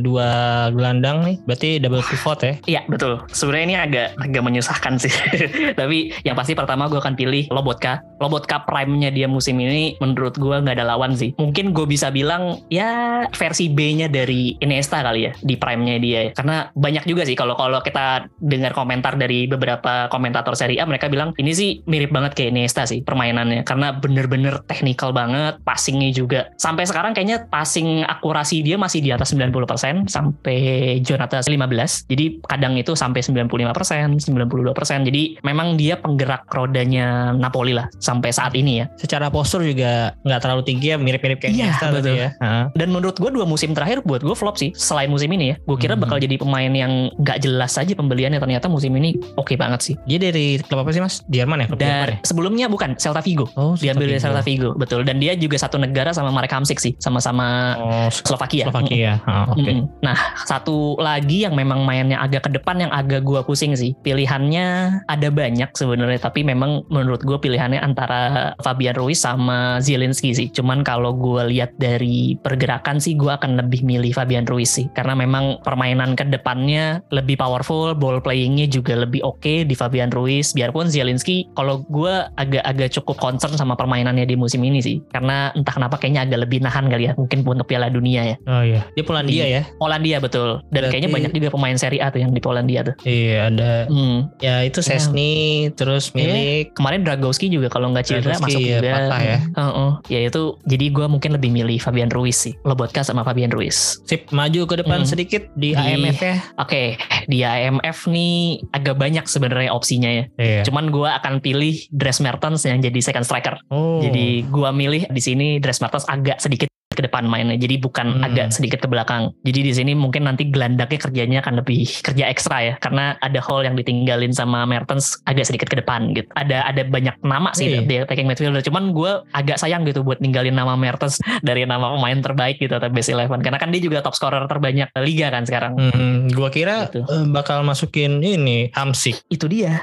[0.00, 0.30] dua
[0.72, 1.36] gelandang nih.
[1.44, 2.54] Berarti double pivot ya.
[2.64, 3.20] Iya betul.
[3.28, 5.12] Sebenarnya ini agak agak menyusahkan sih.
[5.80, 8.00] Tapi yang pasti pertama gue akan pilih Lobotka.
[8.22, 11.34] Lobotka prime-nya dia musim ini menurut gue nggak ada lawan sih.
[11.36, 16.20] Mungkin gue bisa bilang ya versi B-nya dari Iniesta kali ya di prime-nya dia.
[16.28, 16.30] ya.
[16.32, 21.10] Karena banyak juga sih kalau kalau kita dengar komentar dari beberapa komentator Serie A mereka
[21.10, 26.52] bilang ini sih mirip banget kayak Iniesta sih permainannya karena bener-bener technical banget, passingnya juga.
[26.60, 30.58] Sampai sekarang kayaknya passing akurasi dia masih di atas 90% sampai
[31.00, 32.04] Jonathan 15.
[32.04, 35.08] Jadi kadang itu sampai 95%, 92%.
[35.08, 38.92] Jadi memang dia penggerak rodanya Napoli lah sampai saat ini ya.
[39.00, 42.14] Secara postur juga nggak terlalu tinggi ya, mirip-mirip kayak Iya, tadi betul.
[42.20, 42.28] ya.
[42.76, 44.76] Dan menurut gue dua musim terakhir buat gue flop sih.
[44.76, 46.02] Selain musim ini ya, gue kira Hmm.
[46.04, 48.42] bakal jadi pemain yang nggak jelas aja pembeliannya.
[48.42, 49.94] Ternyata musim ini oke banget sih.
[50.04, 51.22] Dia dari klub apa sih Mas?
[51.30, 51.66] Jerman ya?
[51.70, 52.18] Klub Jerman ya?
[52.26, 53.46] sebelumnya bukan Celta Vigo.
[53.54, 54.74] Oh, Diambil dari Celta Vigo.
[54.74, 55.06] Betul.
[55.06, 58.66] Dan dia juga satu negara sama Marek Hamsik sih, sama-sama Oh, Slovakia.
[58.66, 59.22] Slovakia.
[59.22, 59.62] Ah, Oke.
[59.70, 59.86] Mm-mm.
[60.02, 63.94] Nah, satu lagi yang memang mainnya agak ke depan yang agak gua pusing sih.
[64.02, 70.48] Pilihannya ada banyak sebenarnya, tapi memang menurut gue pilihannya antara Fabian Ruiz sama Zielinski sih.
[70.50, 75.12] Cuman kalau gue lihat dari pergerakan sih, gue akan lebih milih Fabian Ruiz sih, karena
[75.14, 80.56] memang permainan ke depannya lebih powerful, ball playingnya juga lebih oke di Fabian Ruiz.
[80.56, 85.76] Biarpun Zielinski, kalau gue agak-agak cukup concern sama permainannya di musim ini sih, karena entah
[85.76, 88.36] kenapa kayaknya agak lebih nahan kali ya, mungkin untuk Piala Dunia ya.
[88.48, 88.88] Oh iya.
[88.96, 89.62] Dia Polandia ya?
[89.76, 90.64] Polandia betul.
[90.72, 92.94] Dan Berarti- kayaknya banyak juga pemain Serie A tuh yang di Polandia tuh.
[93.04, 94.32] Iya, ada Hmm.
[94.40, 96.72] ya itu Sesni, terus Milik.
[96.72, 98.90] Kemarin Dragowski juga kalau nggak cedera Dragowski, masuk ya, juga.
[98.94, 99.38] patah ya.
[99.52, 99.90] Heeh.
[100.08, 102.54] Ya itu jadi gue mungkin lebih milih Fabian Ruiz sih.
[102.62, 103.98] Lobotka sama Fabian Ruiz.
[104.06, 105.08] Sip, maju ke depan Hmm.
[105.08, 106.36] sedikit di, Di- IMF ya.
[106.56, 106.94] Oke,
[107.26, 110.24] di AMF nih agak banyak sebenarnya opsinya ya.
[110.38, 110.62] Iya.
[110.64, 113.56] Cuman gue akan pilih Dres Mertens yang jadi second striker.
[113.72, 114.02] Oh.
[114.02, 117.54] Jadi gua milih di sini Dres Mertens agak sedikit ke depan mainnya.
[117.54, 118.24] Jadi bukan Hmm.
[118.24, 119.34] agak sedikit ke belakang.
[119.42, 123.64] Jadi di sini mungkin nanti gelandangnya kerjanya akan lebih kerja ekstra ya karena ada hole
[123.64, 126.28] yang ditinggalin sama Mertens agak sedikit ke depan gitu.
[126.32, 127.80] Ada ada banyak nama sih Iya.
[127.82, 128.62] di attacking midfielder.
[128.62, 132.88] Cuman gua agak sayang gitu buat ninggalin nama Mertens dari nama pemain terbaik gitu atau
[132.88, 135.72] best 11 karena kan dia juga top scorer terbanyak liga kan sekarang.
[135.74, 137.02] Hmm, gua kira Gitu.
[137.02, 139.18] eh, bakal masukin ini Hamsik.
[139.34, 139.82] Itu dia.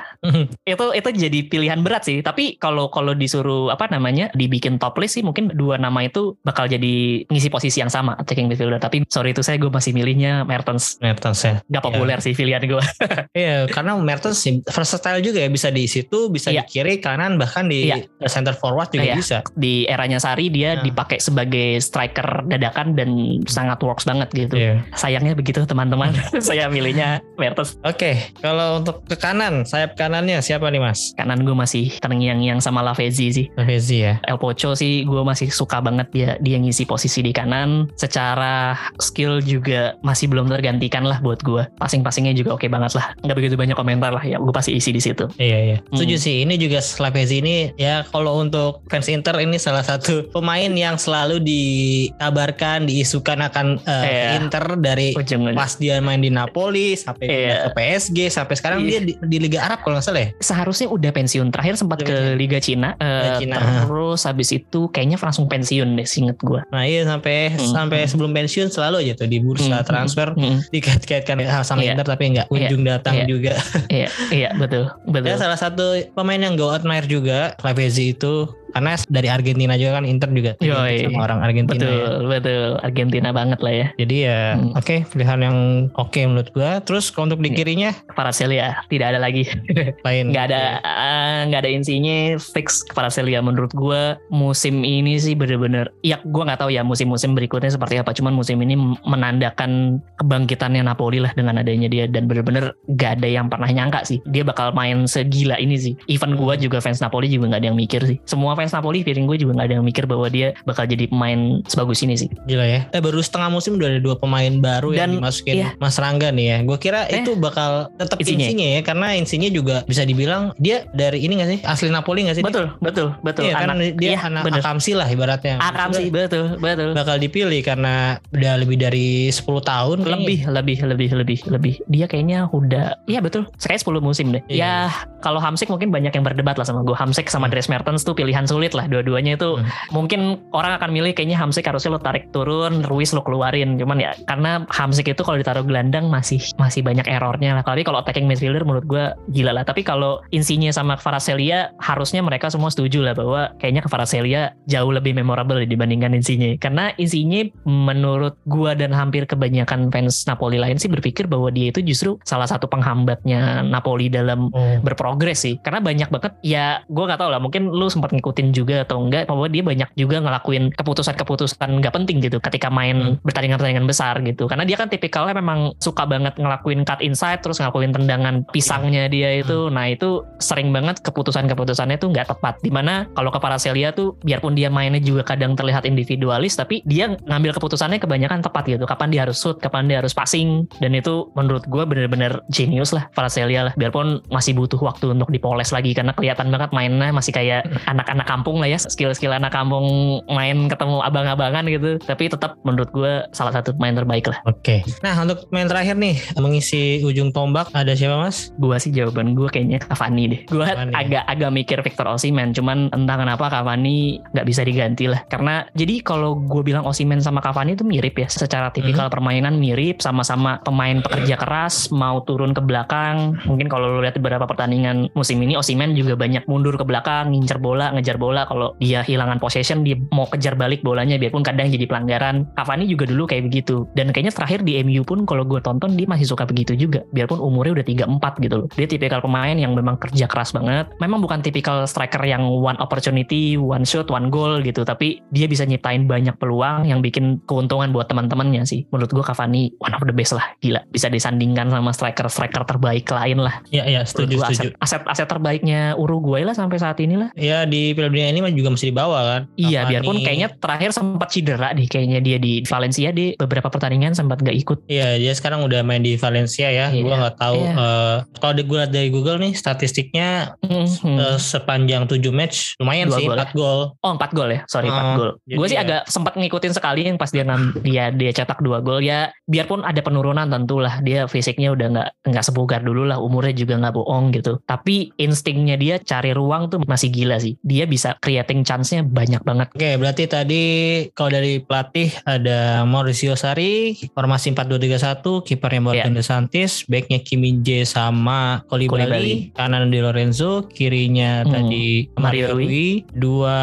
[0.64, 5.18] itu itu jadi pilihan berat sih tapi kalau kalau disuruh apa namanya dibikin top list
[5.18, 6.94] sih mungkin dua nama itu bakal jadi
[7.28, 11.40] ngisi posisi yang sama attacking midfielder tapi sorry itu saya gue masih milihnya Mertens Mertens
[11.42, 11.60] ya.
[11.64, 12.82] gak populer sih pilihan gue
[13.34, 16.64] Iya, karena Mertens versatile juga ya bisa di situ, bisa Iya.
[16.64, 18.04] di kiri, kanan, bahkan di Iya.
[18.28, 19.16] center forward juga Iya.
[19.16, 19.38] bisa.
[19.54, 20.84] di eranya Sari dia Nah.
[20.84, 23.10] dipakai sebagai striker dadakan dan
[23.46, 24.84] sangat works banget gitu Iya.
[24.94, 26.12] sayangnya begitu teman-teman
[26.44, 31.14] saya milihnya Mertens Oke, kalau untuk ke kanan, sayap kanannya siapa nih Mas?
[31.16, 34.20] kanan gue masih terngiang-ngiang sama Lavezzi sih Lavezzi ya.
[34.26, 37.88] El Pocho sih gue masih suka banget dia dia ngisi posisi di kanan.
[37.96, 41.64] Secara skill juga masih belum tergantikan lah buat gue.
[41.80, 43.16] Passing-passingnya juga oke banget lah.
[43.24, 44.36] Nggak begitu banyak komentar lah ya.
[44.36, 45.32] Gue pasti isi di situ.
[45.38, 45.78] Iya iya.
[45.80, 45.96] Hmm.
[45.96, 46.36] Setuju sih.
[46.44, 51.40] Ini juga Slavezi ini ya kalau untuk fans Inter ini salah satu pemain yang selalu
[51.40, 54.30] dikabarkan diisukan akan eh, Iya.
[54.42, 55.56] Inter dari Ujung-ujung.
[55.56, 57.56] pas dia main di Napoli sampai Iya.
[57.66, 58.90] ke PSG sampai sekarang Iya.
[58.90, 60.30] dia di, di Liga Arab kalau nggak salah ya.
[60.42, 61.48] Seharusnya udah pensiun.
[61.50, 62.34] Terakhir sempat ke.
[62.34, 62.96] Liga Cina.
[62.98, 63.86] eh, Cina.
[63.86, 66.62] Terus habis itu kayaknya langsung pensiun deh, singet gue.
[66.72, 67.72] Nah iya sampai Hmm.
[67.72, 71.94] sampai sebelum pensiun selalu aja tuh di bursa Hmm, transfer Hmm, dikait-kaitkan sama Iya.
[71.94, 73.26] Inter tapi nggak kunjung datang Iya.
[73.26, 73.54] juga.
[73.88, 75.28] Iya, iya betul, betul.
[75.28, 80.04] Ya salah satu pemain yang gue admire juga Lavezzi itu karena dari Argentina juga kan
[80.04, 81.06] Inter juga Yoi.
[81.06, 81.86] sama orang Argentina ya.
[81.86, 82.66] betul, betul.
[82.82, 83.88] Argentina banget lah ya.
[83.96, 84.74] Jadi ya Hmm.
[84.74, 85.58] oke pilihan yang
[85.94, 86.82] oke menurut gua.
[86.82, 87.58] Terus kalau untuk di Iya.
[87.58, 89.44] kirinya Kvaratskhelia tidak ada lagi.
[90.08, 90.32] lain.
[90.32, 96.20] nggak ada eh, nggak ada insinya fix Kvaratskhelia menurut gue musim ini sih bener-bener ya
[96.22, 101.32] gue nggak tahu ya musim-musim berikutnya seperti apa cuman musim ini menandakan kebangkitannya Napoli lah
[101.32, 105.56] dengan adanya dia dan bener-bener gak ada yang pernah nyangka sih dia bakal main segila
[105.56, 108.72] ini sih even gue juga fans Napoli juga nggak ada yang mikir sih semua fans
[108.72, 112.14] Napoli feeling gue juga nggak ada yang mikir bahwa dia bakal jadi pemain sebagus ini
[112.16, 112.82] sih Gila ya.
[112.90, 115.70] Eh baru setengah musim udah ada dua pemain baru yang Dan, dimasukin iya.
[115.76, 116.58] Mas Rangga nih ya.
[116.62, 118.46] Gue kira Eh, itu bakal tetap Insigne.
[118.46, 121.60] insinya ya karena insinya juga bisa dibilang dia dari ini gak sih?
[121.64, 122.44] Asli Napoli gak sih?
[122.44, 124.62] betul betul betul Iya kan dia iya, anak bener.
[124.62, 125.58] Akamsi lah ibaratnya.
[125.58, 127.96] Akam sih betul betul bakal dipilih karena
[128.30, 130.14] udah lebih dari 10 tahun kayaknya.
[130.18, 134.60] lebih lebih lebih lebih lebih dia kayaknya udah iya betul sekali 10 musim deh Iya.
[134.60, 134.74] ya
[135.20, 137.48] kalau Hamsik mungkin banyak yang berdebat lah sama gue Hamsik sama.
[137.48, 139.56] Dries Mertens tuh pilihan sulit lah dua-duanya itu.
[139.56, 139.68] Hmm.
[139.92, 143.80] mungkin orang akan milih kayaknya Hamsik harusnya lo tarik turun Ruiz lo keluarin.
[143.80, 147.64] Cuman ya karena Hamsik itu kalau ditaruh gelandang masih masih banyak errornya lah.
[147.64, 149.64] Tapi kalau attacking midfielder menurut gue gila lah.
[149.64, 155.16] Tapi kalau Insigne sama Kvaratskhelia harusnya mereka semua setuju lah bahwa kayaknya Kvaratskhelia jauh lebih
[155.16, 161.30] memorable dibandingkan Insigne karena Insigne menurut gua dan hampir kebanyakan fans Napoli lain sih berpikir
[161.30, 164.82] bahwa dia itu justru salah satu penghambatnya Napoli dalam Oh.
[164.82, 165.56] berprogres sih.
[165.62, 169.30] Karena banyak banget ya gue nggak tahu lah mungkin lu sempat ngikutin juga atau enggak
[169.30, 174.50] bahwa dia banyak juga ngelakuin keputusan-keputusan nggak penting gitu ketika main pertandingan-pertandingan besar gitu.
[174.50, 179.38] Karena dia kan tipikalnya memang suka banget ngelakuin cut inside terus ngelakuin tendangan pisangnya dia
[179.38, 179.70] itu.
[179.70, 182.58] Nah itu sering banget keputusan-keputusannya tuh nggak tepat.
[182.66, 187.14] Di mana kalau ke Paracelia tuh biarpun dia mainnya juga kadang terlihat individualis tapi dia
[187.30, 188.90] ngambil keputusannya kebanyakan tepat gitu.
[188.90, 190.66] Kapan dia harus shoot kapan dia harus passing.
[190.82, 193.74] Dan itu menurut gue bener-bener genius lah Paracelia lah.
[193.78, 198.64] Biarpun masih butuh waktu untuk dipoles lagi karena kelihatan banget mainnya masih kayak anak-anak kampung
[198.64, 203.76] lah ya skill-skill anak kampung main ketemu abang-abangan gitu tapi tetap menurut gue salah satu
[203.76, 204.88] pemain terbaik lah Oke.
[205.04, 208.54] Nah untuk main terakhir nih mengisi ujung tombak ada siapa mas?
[208.56, 210.94] gue sih jawaban gue kayaknya Cavani deh gue Cavani.
[210.94, 216.06] agak agak mikir Victor Osimhen cuman entah kenapa Cavani nggak bisa diganti lah karena jadi
[216.06, 221.02] kalau gue bilang Osimhen sama Cavani itu mirip ya secara tipikal permainan mirip sama-sama pemain
[221.02, 225.98] pekerja keras mau turun ke belakang mungkin kalau lo lihat beberapa pertandingan musim ini Osimhen
[225.98, 230.30] juga banyak mundur ke belakang ngincer bola ngejar bola kalau dia hilangan possession dia mau
[230.30, 232.46] kejar balik bolanya biarpun kadang jadi pelanggaran.
[232.54, 233.90] Cavani juga dulu kayak begitu.
[233.98, 237.02] Dan kayaknya terakhir di MU pun kalau gue tonton dia masih suka begitu juga.
[237.10, 237.86] Biarpun umurnya udah
[238.22, 238.68] 34 gitu loh.
[238.78, 240.94] Dia tipikal pemain yang memang kerja keras banget.
[241.02, 244.86] Memang bukan tipikal striker yang one opportunity one shot one goal gitu.
[244.86, 248.86] Tapi dia bisa nyiptain banyak peluang yang bikin keuntungan buat teman-temannya sih.
[248.94, 250.46] Menurut gue Cavani one of the best lah.
[250.62, 253.64] Gila bisa disandingkan sama striker-striker terbaik lain lah.
[253.74, 254.70] Ya ya Menurut setuju setuju.
[254.78, 258.40] aset, aset aset terbaiknya Uruguay lah sampai saat ini lah Ya di Piala Dunia ini
[258.40, 259.42] mah juga masih dibawa kan.
[259.56, 264.12] Iya, Cavani- biarpun kayaknya terakhir sempat cedera deh kayaknya dia di Valencia di beberapa pertandingan
[264.12, 264.78] sempat gak ikut.
[264.86, 266.92] Iya dia sekarang udah main di Valencia ya.
[266.92, 267.58] Iya, Gua nggak tahu.
[267.58, 267.74] iya.
[267.74, 270.30] eh, kalau di gue lihat dari Google nih statistiknya
[270.62, 271.16] Mhm.
[271.16, 273.40] eh, sepanjang 7 match lumayan Dua sih gol ya?
[273.42, 273.80] 4 gol.
[273.98, 275.32] Oh 4 gol ya, sorry 4 Oh, gol.
[275.44, 275.84] jadi Gue sih ya.
[275.84, 277.44] agak sempat ngikutin sekali yang pas dia
[277.82, 279.30] dia dia cetak dua gol ya.
[279.46, 283.94] Biarpun ada penurunan tentulah dia fisiknya udah nggak nggak sebugar dulu lah, umurnya juga nggak
[283.94, 284.58] bohong gitu.
[284.64, 287.54] Tapi instingnya dia cari ruang tuh masih gila sih.
[287.62, 289.68] Dia bisa creating chance-nya banyak banget.
[289.72, 290.64] Oke, berarti tadi
[291.12, 297.62] kalau dari pelatih ada Mauricio Sarri, formasi 4-2-3-1, kipernya Morgan De Santis, backnya Kim Min
[297.62, 299.54] Jae sama Koulibaly.
[299.54, 303.60] kanan Di Lorenzo, kirinya Hmm, tadi Mario Rui, dua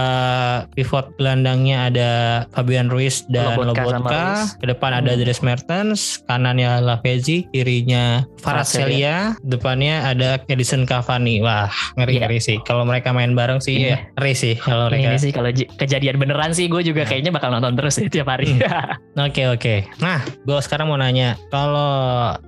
[0.71, 2.11] pivot gelandangnya ada
[2.51, 4.03] Fabian Ruiz dan Lobotka
[4.37, 4.57] Ruiz.
[4.57, 5.19] ke depan ada Hmm.
[5.19, 11.41] Dries Mertens, kanannya Lavezzi, kirinya Kvaratskhelia, depannya ada Edison Cavani.
[11.41, 12.59] Wah, ngeri-ngeri sih.
[12.63, 13.89] Kalau mereka main bareng sih Iya.
[13.89, 15.09] ya Ngeri sih kalau mereka.
[15.09, 17.09] Ini sih kalau kejadian beneran sih gue juga Nah.
[17.09, 18.51] kayaknya bakal nonton terus sih tiap hari.
[19.19, 19.83] Oke oke.
[19.99, 21.91] Nah, gue sekarang mau nanya, kalau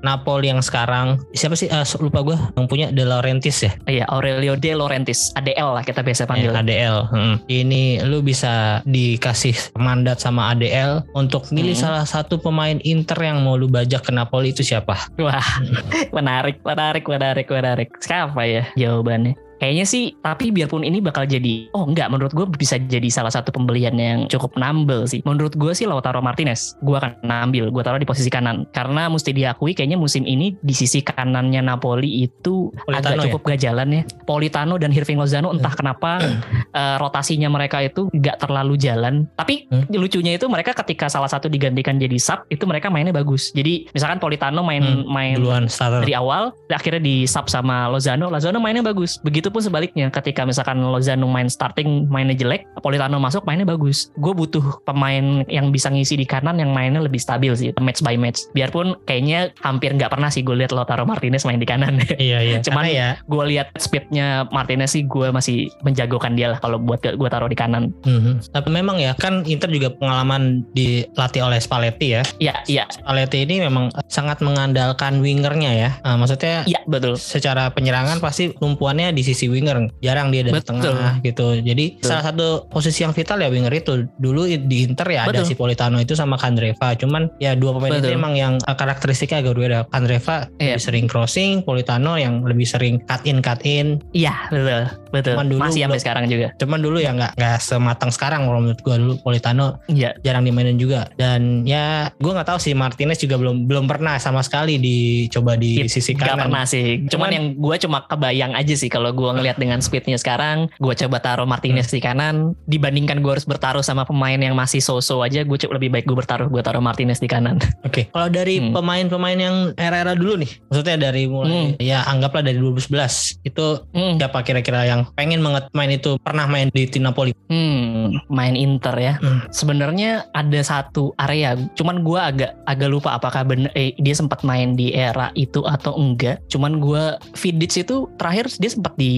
[0.01, 1.67] Napoli yang sekarang siapa sih?
[1.67, 6.03] Eh, lupa gue yang punya De Laurentiis ya, Iya Aurelio De Laurentiis, ADL lah kita
[6.03, 6.51] biasa panggil.
[6.51, 7.11] Eh, ADL.
[7.11, 7.35] Hmm.
[7.47, 11.83] Ini lu bisa dikasih mandat sama ADL untuk milih Hmm.
[11.91, 15.11] salah satu pemain Inter yang mau lu bajak ke Napoli itu siapa?
[15.19, 15.43] Wah,
[16.17, 17.91] menarik, menarik, menarik, menarik.
[17.99, 19.35] Siapa ya jawabannya?
[19.61, 23.53] Kayaknya sih, tapi biarpun ini bakal jadi, oh enggak, menurut gue bisa jadi salah satu
[23.53, 25.21] pembelian yang cukup nambel sih.
[25.23, 28.65] Menurut gue sih Lautaro Martinez, gue akan nambil, gue taruh di posisi kanan.
[28.73, 33.61] Karena mesti diakui kayaknya musim ini di sisi kanannya Napoli itu Politano agak cukup gak
[33.61, 34.03] jalan ya.
[34.25, 36.25] Politano dan Hirving Lozano entah kenapa
[36.81, 39.29] eh, rotasinya mereka itu nggak terlalu jalan.
[39.37, 39.87] Tapi Hmm.
[39.93, 43.53] lucunya itu mereka ketika salah satu digantikan jadi sub, itu mereka mainnya bagus.
[43.53, 46.01] Jadi misalkan Politano main Hmm, main Duluan starter.
[46.01, 51.27] dari awal akhirnya di sub sama Lozano Lozano mainnya bagus begitupun sebaliknya ketika misalkan Lozano
[51.27, 56.23] main starting mainnya jelek Politano masuk mainnya bagus gue butuh pemain yang bisa ngisi di
[56.23, 60.47] kanan yang mainnya lebih stabil sih match by match biarpun kayaknya hampir nggak pernah sih
[60.47, 62.59] gue lihat Lautaro Martinez main di kanan Iya iya.
[62.63, 67.03] Cuman- Karena ya gue lihat speednya Martinez sih gue masih menjagokan dia lah kalau buat
[67.03, 68.55] gue taruh di kanan Mhm.
[68.55, 72.23] Tapi memang ya kan Inter juga pengalaman dilatih oleh Spalletti ya.
[72.39, 75.91] iya iya Spalletti ini memang sangat mengandalkan wingernya ya.
[76.01, 79.89] Nah, maksudnya iya betul secara penyerangan pasti tumpuannya di sisi winger.
[80.03, 80.83] Jarang dia dari Betul.
[80.83, 81.57] tengah gitu.
[81.57, 82.09] Jadi Betul.
[82.11, 84.05] salah satu posisi yang vital ya winger itu.
[84.19, 85.49] Dulu di Inter ya ada Betul.
[85.49, 86.93] si Politano itu sama Kandreva.
[86.99, 88.19] Cuman ya dua pemain itu Betul.
[88.19, 89.79] emang yang uh, karakteristiknya agak berbeda.
[89.89, 90.77] Kandreva Iya.
[90.77, 94.03] lebih sering crossing, Politano yang lebih sering cut in cut in.
[94.11, 98.11] iya betul betul Cuman dulu masih sampai sekarang juga Cuman dulu ya nggak nggak sematang
[98.11, 102.59] sekarang kalau menurut gua dulu Politano iya jarang dimainin juga dan ya gue nggak tahu
[102.59, 107.05] sih Martinez juga belum belum pernah sama sekali dicoba di, sisi Gak kanan pernah sih.
[107.07, 110.95] Cuman, Cuman- yang gue cuma kebayang aja sih kalau gue ngelihat dengan speednya sekarang, gue
[110.97, 111.97] coba taruh Martinez Hmm.
[111.97, 112.35] di kanan,
[112.67, 116.47] dibandingkan gue harus bertaruh sama pemain yang masih so-so aja, gue lebih baik gue bertaruh,
[116.47, 117.59] gue taruh Martinez di kanan.
[117.83, 118.73] Oke, kalau dari Hmm.
[118.73, 124.41] pemain-pemain yang era-era dulu nih, maksudnya dari mulai ya anggaplah dari 2011 itu Hmm, siapa
[124.41, 127.33] kira-kira yang pengen banget main itu pernah main di tim Napoli?
[127.51, 129.15] hmm, main Inter ya.
[129.19, 129.43] Hmm.
[129.51, 134.73] Sebenarnya ada satu area, cuman gue agak agak lupa apakah bener eh, dia sempat main
[134.73, 136.41] di era itu atau enggak.
[136.47, 137.03] Cuman gue
[137.37, 139.13] Vidic itu terakhir dia sempat di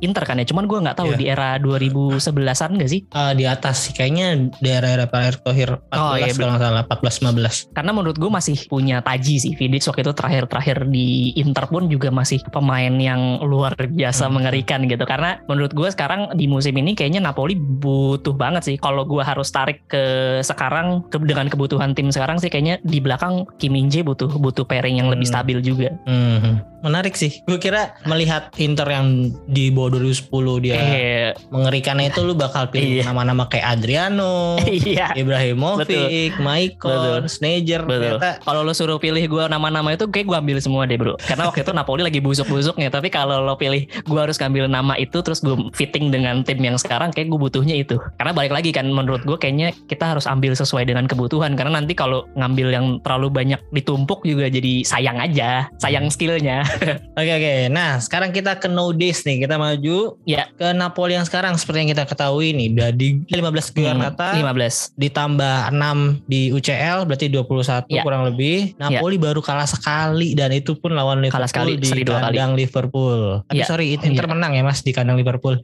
[0.00, 0.46] Inter kan ya.
[0.46, 1.18] Cuman gue nggak tahu Iya.
[1.18, 3.00] di era 2011-an enggak sih?
[3.06, 6.62] Eh, di atas sih kayaknya di era-era Pak Erick Thohir 14 Oh, iya, kalau nggak
[6.62, 7.54] salah 14 15.
[7.72, 11.06] karena menurut gue masih punya taji sih Vidic waktu itu terakhir-terakhir di
[11.36, 14.34] Inter pun juga masih pemain yang luar biasa Hmm.
[14.36, 19.04] mengerikan gitu karena menurut gue sekarang di musim ini kayaknya Napoli butuh banget sih kalau
[19.04, 20.04] gue harus tarik ke
[20.40, 24.64] sekarang ke, dengan kebutuhan tim sekarang sih kayaknya di belakang Kim Min Jae butuh butuh
[24.64, 25.34] pairing yang lebih Hmm.
[25.34, 26.60] stabil juga Hmm.
[26.78, 27.42] Menarik sih.
[27.44, 33.02] Gue kira melihat Inter yang di bawah 2010 dia eh mengerikannya itu lu bakal pilih
[33.02, 33.12] Iya.
[33.12, 37.26] nama-nama kayak Adriano, iya Ibrahimovic, Maicon.
[37.26, 37.82] Sneijder.
[37.84, 38.18] Betul.
[38.18, 41.14] Ternyata Kalau lo suruh pilih gue nama-nama itu kayak gue ambil semua deh bro.
[41.18, 42.88] Karena waktu itu Napoli lagi busuk-busuknya.
[42.88, 46.78] Tapi kalau lo pilih gue harus ngambil nama itu terus gue fitting dengan tim yang
[46.78, 47.98] sekarang kayak gue butuhnya itu.
[48.16, 51.54] Karena balik lagi kan menurut gue kayaknya kita harus ambil sesuai dengan kebutuhan.
[51.58, 55.68] Karena nanti kalau ngambil yang terlalu banyak ditumpuk juga jadi sayang aja.
[55.80, 56.62] Sayang skillnya.
[57.18, 57.54] Oke oke.
[57.72, 59.46] Nah sekarang kita ke no days nih.
[59.46, 60.50] Kita maju Ya.
[60.50, 62.66] ke Napoli yang sekarang seperti yang kita ketahui nih.
[62.72, 64.90] Udah di 15 gelar Hmm, kata 15.
[64.94, 68.02] ditambah 6 di UCL berarti 21 Ya.
[68.02, 68.74] kurang lebih.
[68.76, 72.36] Napoli baru kalah sekali dan itu pun lawan Liverpool Kalah sekali, di dua kali.
[72.36, 73.20] kandang Liverpool.
[73.46, 73.66] Tapi Ya.
[73.66, 74.30] sorry Inter Ya.
[74.30, 75.60] menang ya Mas di kandang Liverpool.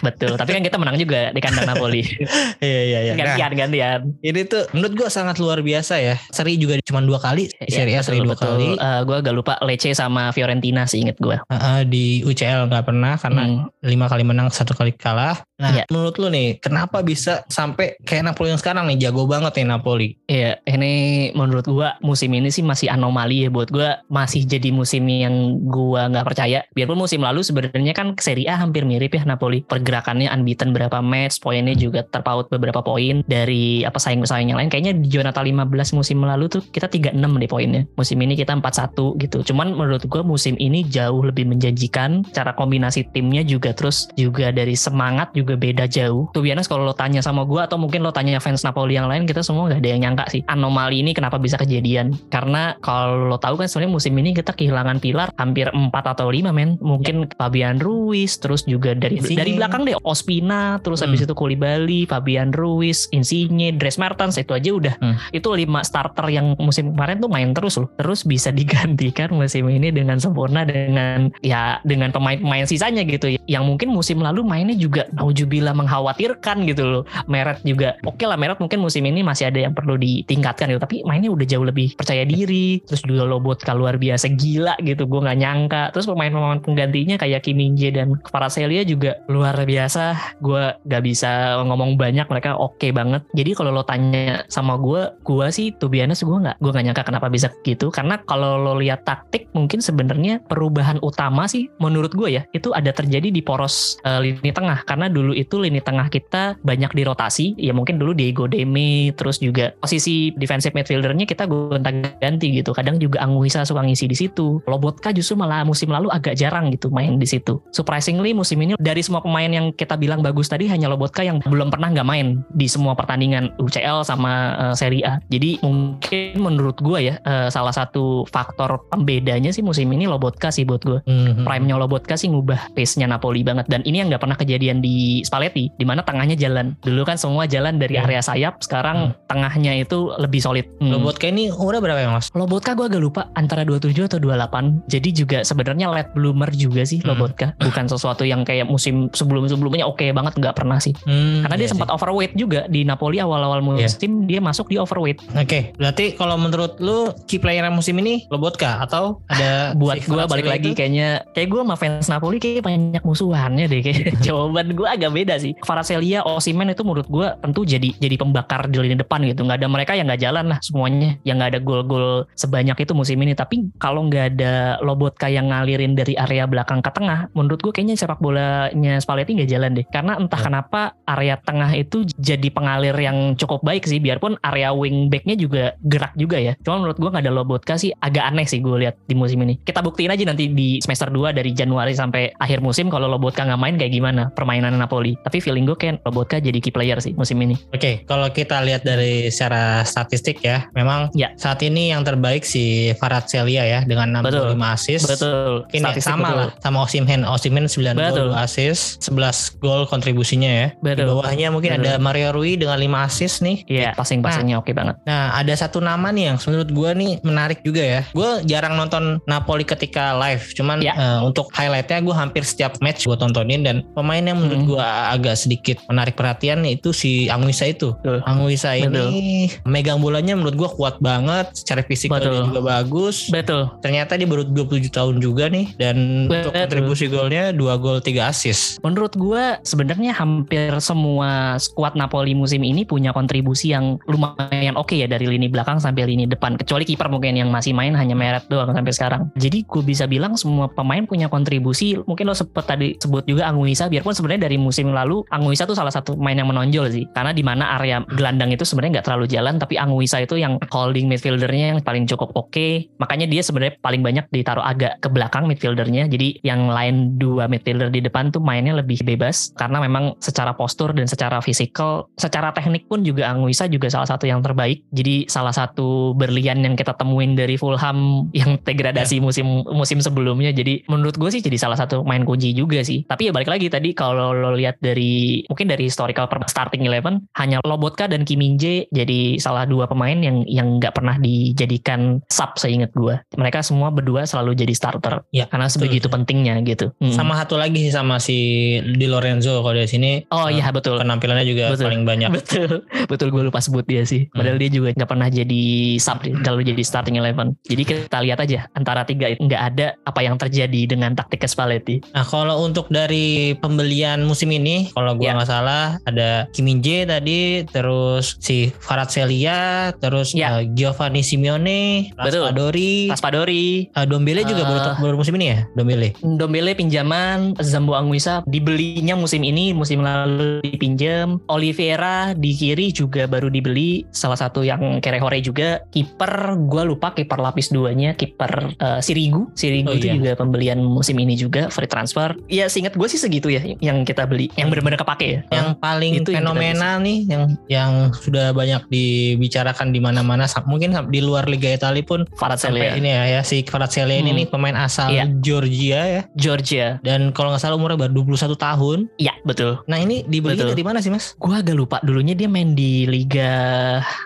[0.00, 0.34] Betul.
[0.34, 2.02] Tapi kan kita menang juga di kandang Napoli.
[2.58, 3.12] Iya iya iya.
[3.14, 4.00] Nah, Gantian, gantian.
[4.20, 6.16] ini tuh menurut gua sangat luar biasa ya.
[6.28, 7.46] Seri juga cuma dua kali.
[7.62, 8.74] Ya, Serie A seri dua kali.
[8.78, 11.38] gue agak lupa Lecce sama Fiorentina sih inget gue.
[11.38, 13.70] Heeh, di UCL nggak pernah karena Hmm.
[13.80, 15.38] lima kali menang satu kali kalah.
[15.58, 15.84] Nah, Iya.
[15.90, 20.08] menurut lu nih, kenapa bisa sampai kayak Napoli yang sekarang nih jago banget nih Napoli?
[20.30, 20.92] Iya, ini
[21.34, 26.06] menurut gua musim ini sih masih anomali ya buat gua masih jadi musim yang gua
[26.14, 26.62] nggak percaya.
[26.78, 29.66] Biarpun musim lalu sebenarnya kan Serie A hampir mirip ya Napoli.
[29.66, 34.70] Pergerakannya unbeaten berapa match, poinnya juga terpaut beberapa poin dari apa saing-saing yang lain.
[34.70, 37.82] Kayaknya di Jonathan 15 musim lalu tuh kita 36 deh poinnya.
[37.98, 39.42] Musim ini kita 41 gitu.
[39.42, 42.22] Cuman menurut gua musim ini jauh lebih menjanjikan.
[42.30, 46.28] Cara kombinasi timnya juga terus juga dari semangat juga juga beda jauh.
[46.36, 49.24] Tuh biasa kalau lo tanya sama gue atau mungkin lo tanya fans Napoli yang lain
[49.24, 52.12] kita semua nggak ada yang nyangka sih anomali ini kenapa bisa kejadian.
[52.28, 56.52] Karena kalau lo tahu kan sebenarnya musim ini kita kehilangan pilar hampir 4 atau 5
[56.52, 56.76] men.
[56.84, 59.40] Mungkin Fabian Ruiz terus juga dari Insigne.
[59.40, 61.26] dari belakang deh Ospina terus habis Hmm.
[61.30, 65.16] itu Koulibaly, Fabian Ruiz, Insigne, Dres Mertens itu aja udah Hmm.
[65.32, 67.88] itu lima starter yang musim kemarin tuh main terus loh.
[67.96, 73.40] Terus bisa digantikan musim ini dengan sempurna dengan ya dengan pemain-pemain sisanya gitu ya.
[73.48, 75.06] Yang mungkin musim lalu mainnya juga
[75.38, 77.02] naujubillah mengkhawatirkan gitu loh.
[77.30, 80.82] Meret juga oke lah Meret mungkin musim ini masih ada yang perlu ditingkatkan gitu.
[80.82, 85.20] Tapi mainnya udah jauh lebih percaya diri terus juga Lobotka luar biasa gila gitu gue
[85.22, 85.82] nggak nyangka.
[85.94, 90.34] Terus pemain-pemain penggantinya kayak Kim Min Jae dan Kvaratskhelia juga luar biasa.
[90.42, 93.22] Gue gak bisa ngomong banyak mereka oke banget.
[93.38, 97.04] Jadi kalau lo tanya sama gue gue sih tuh biasa gue nggak gue nggak nyangka
[97.06, 97.94] kenapa bisa gitu.
[97.94, 102.90] Karena kalau lo lihat taktik mungkin sebenarnya perubahan utama sih menurut gue ya itu ada
[102.90, 104.82] terjadi di poros eh, lini tengah.
[104.88, 107.56] Karena dulu itu lini tengah kita banyak dirotasi.
[107.58, 112.70] Ya mungkin dulu Diego Deme terus juga posisi defensive midfieldernya kita gonta-ganti gitu.
[112.72, 114.60] Kadang juga Anguissa suka ngisi di situ.
[114.66, 117.60] Lobotka justru malah musim lalu agak jarang gitu main di situ.
[117.72, 121.70] Surprisingly musim ini dari semua pemain yang kita bilang bagus tadi hanya Lobotka yang belum
[121.72, 125.20] pernah nggak main di semua pertandingan UCL sama eh, Serie A.
[125.30, 130.64] Jadi mungkin menurut gue ya eh, salah satu faktor pembedanya sih musim ini Lobotka sih
[130.68, 131.44] buat gue Mhm.
[131.46, 133.64] prime-nya Lobotka sih ngubah pace-nya Napoli banget.
[133.70, 137.44] Dan ini yang nggak pernah kejadian di Spalletti di mana tengahnya jalan dulu kan semua
[137.44, 138.04] jalan dari Hmm.
[138.04, 140.92] area sayap sekarang tengahnya itu lebih solid Hmm.
[140.92, 142.30] Lobotka ini umurnya berapa ya mas?
[142.30, 146.98] Lobotka gue agak lupa antara 27 atau 28 jadi juga sebenarnya late bloomer juga sih
[146.98, 147.12] Hmm.
[147.12, 151.64] Lobotka bukan sesuatu yang kayak musim sebelum-sebelumnya oke banget nggak pernah sih Hmm, karena dia
[151.64, 151.94] iya sempat sih.
[151.94, 156.98] overweight juga di Napoli awal-awal musim dia masuk di overweight Oke, berarti kalau menurut lu
[157.24, 160.76] key player musim ini Lobotka atau ada buat gue balik lagi itu?
[160.76, 165.38] kayaknya kayak gue sama fans Napoli kayak banyak musuhannya deh kayak jawaban gue agak beda
[165.38, 165.54] sih.
[165.58, 169.44] Kvaratskhelia Osimhen itu menurut gue tentu jadi jadi pembakar di lini depan gitu.
[169.44, 171.16] Nggak ada mereka yang nggak jalan lah semuanya.
[171.22, 173.36] Yang nggak ada gol-gol sebanyak itu musim ini.
[173.36, 177.94] Tapi kalau nggak ada Lobotka yang ngalirin dari area belakang ke tengah menurut gue kayaknya
[177.94, 179.86] sepak bolanya Spalletti nggak jalan deh.
[179.88, 180.46] Karena entah Ya.
[180.50, 184.02] kenapa area tengah itu jadi pengalir yang cukup baik sih.
[184.02, 186.58] Biarpun area wing backnya juga gerak juga ya.
[186.66, 189.58] Cuma menurut gue nggak ada Lobotka sih agak aneh sih gue lihat di musim ini.
[189.62, 193.60] Kita buktiin aja nanti di semester 2 dari Januari sampai akhir musim kalau Lobotka nggak
[193.60, 197.38] main kayak gimana permainan Napoli tapi feeling gue kayak Lobotka jadi key player sih musim
[197.38, 201.30] ini Oke, kalau kita lihat dari secara statistik ya, memang Ya.
[201.34, 204.62] saat ini yang terbaik si Kvaratskhelia ya dengan 65 Betul.
[204.64, 205.04] assist.
[205.06, 206.38] betul Mungkin ya, Statistik sama betul.
[206.38, 207.20] lah sama Osimhen.
[207.22, 208.26] Osimhen 9 Betul.
[208.26, 210.66] gol 2 assist, 11 gol kontribusinya ya.
[210.70, 211.06] Di Betul.
[211.10, 211.84] bawahnya mungkin Betul.
[211.84, 213.56] ada Mario Rui dengan 5 assist nih.
[213.66, 214.96] Iya, passing-passingnya oke banget.
[215.04, 218.00] Nah, ada satu nama nih yang menurut gue nih menarik juga ya.
[218.10, 220.94] Gue jarang nonton Napoli ketika live, cuman Ya.
[220.94, 224.68] eh, untuk highlightnya gue hampir setiap match gue tontonin dan pemain yang menurut Hmm.
[224.68, 227.94] gue agak sedikit menarik perhatian itu si Anguissa itu.
[228.00, 228.22] Betul.
[228.24, 229.10] Anguissa Betul.
[229.12, 232.48] ini megang bolanya menurut gue kuat banget, secara fisik Betul.
[232.48, 233.28] juga bagus.
[233.30, 233.70] Betul.
[233.80, 236.62] Ternyata dia baru 27 tahun juga nih dan untuk Betul.
[236.66, 238.78] kontribusi golnya 2 gol 3 assist.
[238.82, 245.06] Menurut gue sebenarnya hampir semua skuad Napoli musim ini punya kontribusi yang lumayan oke ya
[245.10, 246.56] dari lini belakang sampai lini depan.
[246.58, 249.22] Kecuali kiper mungkin yang masih main hanya Meret doang sampai sekarang.
[249.38, 251.98] Jadi gue bisa bilang semua pemain punya kontribusi.
[252.04, 253.86] Mungkin lo sempet tadi sebut juga Anguissa.
[253.86, 257.04] Biarpun sebenarnya dari musim lalu Anguissa tuh salah satu pemain yang menonjol sih.
[257.16, 259.56] Karena di mana area gelandang itu sebenarnya nggak terlalu jalan.
[259.56, 262.92] Tapi Anguissa itu yang holding midfieldernya yang paling cukup oke.
[263.00, 266.12] Makanya dia sebenarnya paling banyak ditaruh agak ke belakang midfieldernya.
[266.12, 270.92] Jadi yang lain dua midfielder di depan tuh mainnya lebih bebas karena memang secara postur
[270.92, 274.84] dan secara fisikal, secara teknik pun juga Anguissa juga salah satu yang terbaik.
[274.92, 280.50] Jadi salah satu berlian yang kita temuin dari Fulham yang degradasi musim musim sebelumnya.
[280.50, 283.06] Jadi menurut gue sih jadi salah satu main kunci juga sih.
[283.06, 287.62] Tapi ya balik lagi tadi kalau lo lihat dari mungkin dari historical starting eleven hanya
[287.62, 292.54] Lobotka dan Kim Min Jae jadi salah dua pemain yang yang nggak pernah dijadikan sub
[292.58, 293.18] seingat gue.
[293.34, 295.74] Mereka semua berdua selalu jadi starter Ya, karena betul.
[295.86, 296.90] sebegitu pentingnya gitu.
[297.02, 297.14] Hmm.
[297.14, 298.38] Sama satu lagi sih sama si
[298.82, 300.98] Di Lorenzo kalau dari sini Oh iya betul.
[300.98, 301.86] penampilannya juga Betul.
[301.90, 302.30] paling banyak.
[302.32, 302.70] Betul,
[303.12, 304.26] betul gue lupa sebut dia sih.
[304.30, 304.42] Hmm.
[304.42, 305.64] Padahal dia juga nggak pernah jadi
[306.00, 307.54] sub, selalu jadi starting eleven.
[307.66, 312.00] Jadi kita lihat aja antara tiga itu nggak ada apa yang terjadi dengan taktik Spalletti.
[312.12, 315.32] Nah kalau untuk dari pembelian musim ini, kalau gua Ya.
[315.36, 318.70] nggak salah ada Kim Min Jae tadi, terus si
[319.18, 320.60] Kvaratskhelia, terus Ya.
[320.60, 322.12] eh, Giovanni Simeone.
[322.14, 326.14] Raspadori, Raspadori, eh, Dombele juga Eh, baru, baru musim ini ya, Dombele.
[326.22, 331.40] Dombele pinjaman, Zambo Anguissa dibelinya musim ini, musim lalu dipinjam.
[331.50, 335.82] Oliveira di kiri juga baru dibeli, salah satu yang Kerehore juga.
[335.90, 339.50] Kiper, gue lupa kiper lapis duanya, kiper eh, Sirigu.
[339.58, 340.14] Sirigu Oh, itu iya.
[340.20, 342.36] juga pembelian musim ini juga, free transfer.
[342.46, 345.74] Ya seingat gue sih segitu ya yang kita beli beli yang benar-benar kepake ya yang
[345.74, 351.50] paling Itu yang fenomenal nih yang yang sudah banyak dibicarakan di mana-mana mungkin di luar
[351.50, 354.38] Liga Italia pun Kvaratskhelia sampai ini ya, ya si Kvaratskhelia ini Hmm.
[354.38, 355.24] nih pemain asal Iya.
[355.40, 359.08] Georgia ya Georgia dan kalau nggak salah umurnya baru 21 tahun.
[359.16, 360.76] Iya betul Nah, ini dibeli Betul.
[360.76, 361.32] dari mana sih, Mas?
[361.34, 363.48] gue agak lupa dulunya dia main di Liga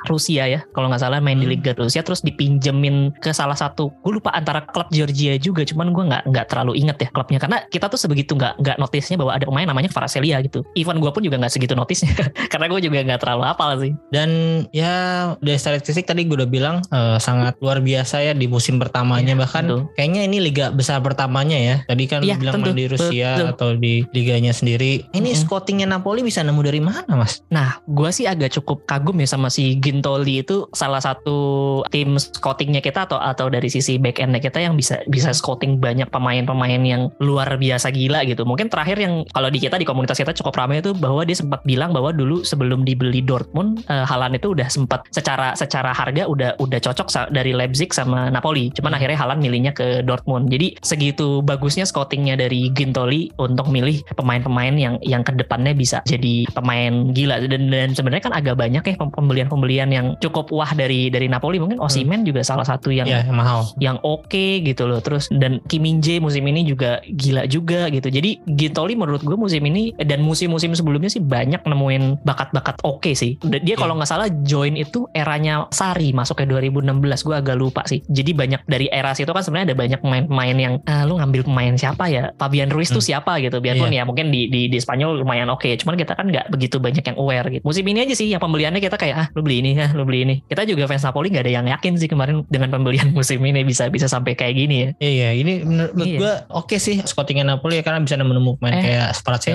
[0.04, 1.54] Rusia ya kalau nggak salah main di Hmm.
[1.54, 6.04] Liga Rusia terus dipinjemin ke salah satu gue lupa antara klub Georgia juga cuman gue
[6.04, 9.44] nggak nggak terlalu inget ya klubnya karena kita tuh sebegitu nggak nggak notisnya bahwa ada
[9.46, 12.14] pemain namanya Kvaratskhelia gitu even gue pun juga nggak segitu notisnya
[12.53, 14.30] karena gue juga nggak terlalu hafal sih Dan
[14.70, 19.32] ya dari statistik tadi gue udah bilang eh, sangat luar biasa ya di musim pertamanya
[19.32, 19.80] Iya, bahkan betul.
[19.96, 21.76] kayaknya ini liga besar pertamanya ya.
[21.88, 23.48] Tadi kan Iya, bilang tentu, main di Rusia betul.
[23.57, 25.09] atau di liganya sendiri.
[25.16, 27.40] Ini scoutingnya Napoli bisa nemu dari mana, Mas?
[27.48, 32.84] Nah, gue sih agak cukup kagum ya sama si Gintoli itu salah satu tim scoutingnya
[32.84, 37.09] kita atau atau dari sisi back endnya kita yang bisa bisa scouting banyak pemain-pemain yang
[37.24, 38.44] luar biasa gila gitu.
[38.44, 41.61] Mungkin terakhir yang kalau di kita di komunitas kita cukup ramai itu bahwa dia sempat
[41.62, 46.57] bilang bahwa dulu sebelum dibeli Dortmund, eh, Haaland itu udah sempat secara secara harga udah
[46.57, 48.72] udah cocok dari Leipzig sama Napoli.
[48.72, 50.49] Cuman akhirnya Haaland milihnya ke Dortmund.
[50.49, 56.49] Jadi segitu bagusnya scoutingnya dari Gintoli untuk milih pemain-pemain yang yang ke depannya bisa jadi
[56.49, 61.11] pemain gila dan dan sebenarnya kan agak banyak ya pem- pembelian-pembelian yang cukup wah dari
[61.11, 63.66] dari Napoli mungkin Osimhen juga salah satu yang Ya, yang mahal.
[63.76, 68.07] yang oke gitu loh terus dan Kim Min Jae musim ini juga gila juga gitu
[68.09, 73.37] jadi Gintoli menurut gue musim ini dan musim-musim sebelumnya sih banyak nemuin bakat-bakat oke sih.
[73.43, 73.76] Dia Iya.
[73.76, 76.87] kalau nggak salah join itu eranya Sari masuk ke 2016
[77.20, 78.05] gue agak lupa sih.
[78.05, 81.74] Jadi banyak dari era situ kan sebenarnya ada banyak pemain-pemain yang ah, lu ngambil pemain
[81.74, 82.30] siapa ya?
[82.37, 83.11] Fabian Ruiz tuh Hmm.
[83.11, 83.33] siapa?
[83.39, 83.59] gitu.
[83.59, 87.03] Biarpun ya mungkin di, di di Spanyol lumayan oke cuman kita kan nggak begitu banyak
[87.03, 87.62] yang aware gitu.
[87.62, 90.22] Musim ini aja sih yang pembeliannya kita kayak ah lu beli ini ah lu beli
[90.22, 90.35] ini.
[90.45, 93.89] Kita juga fans Napoli nggak ada yang yakin sih kemarin dengan pembelian musim ini bisa
[93.89, 94.89] bisa sampai kayak gini ya.
[94.99, 96.18] Iya, ini menurut Iya.
[96.18, 98.83] gue oke sih scoutingnya Napoli ya karena bisa menemukan pemain Eh.
[98.85, 99.09] kayak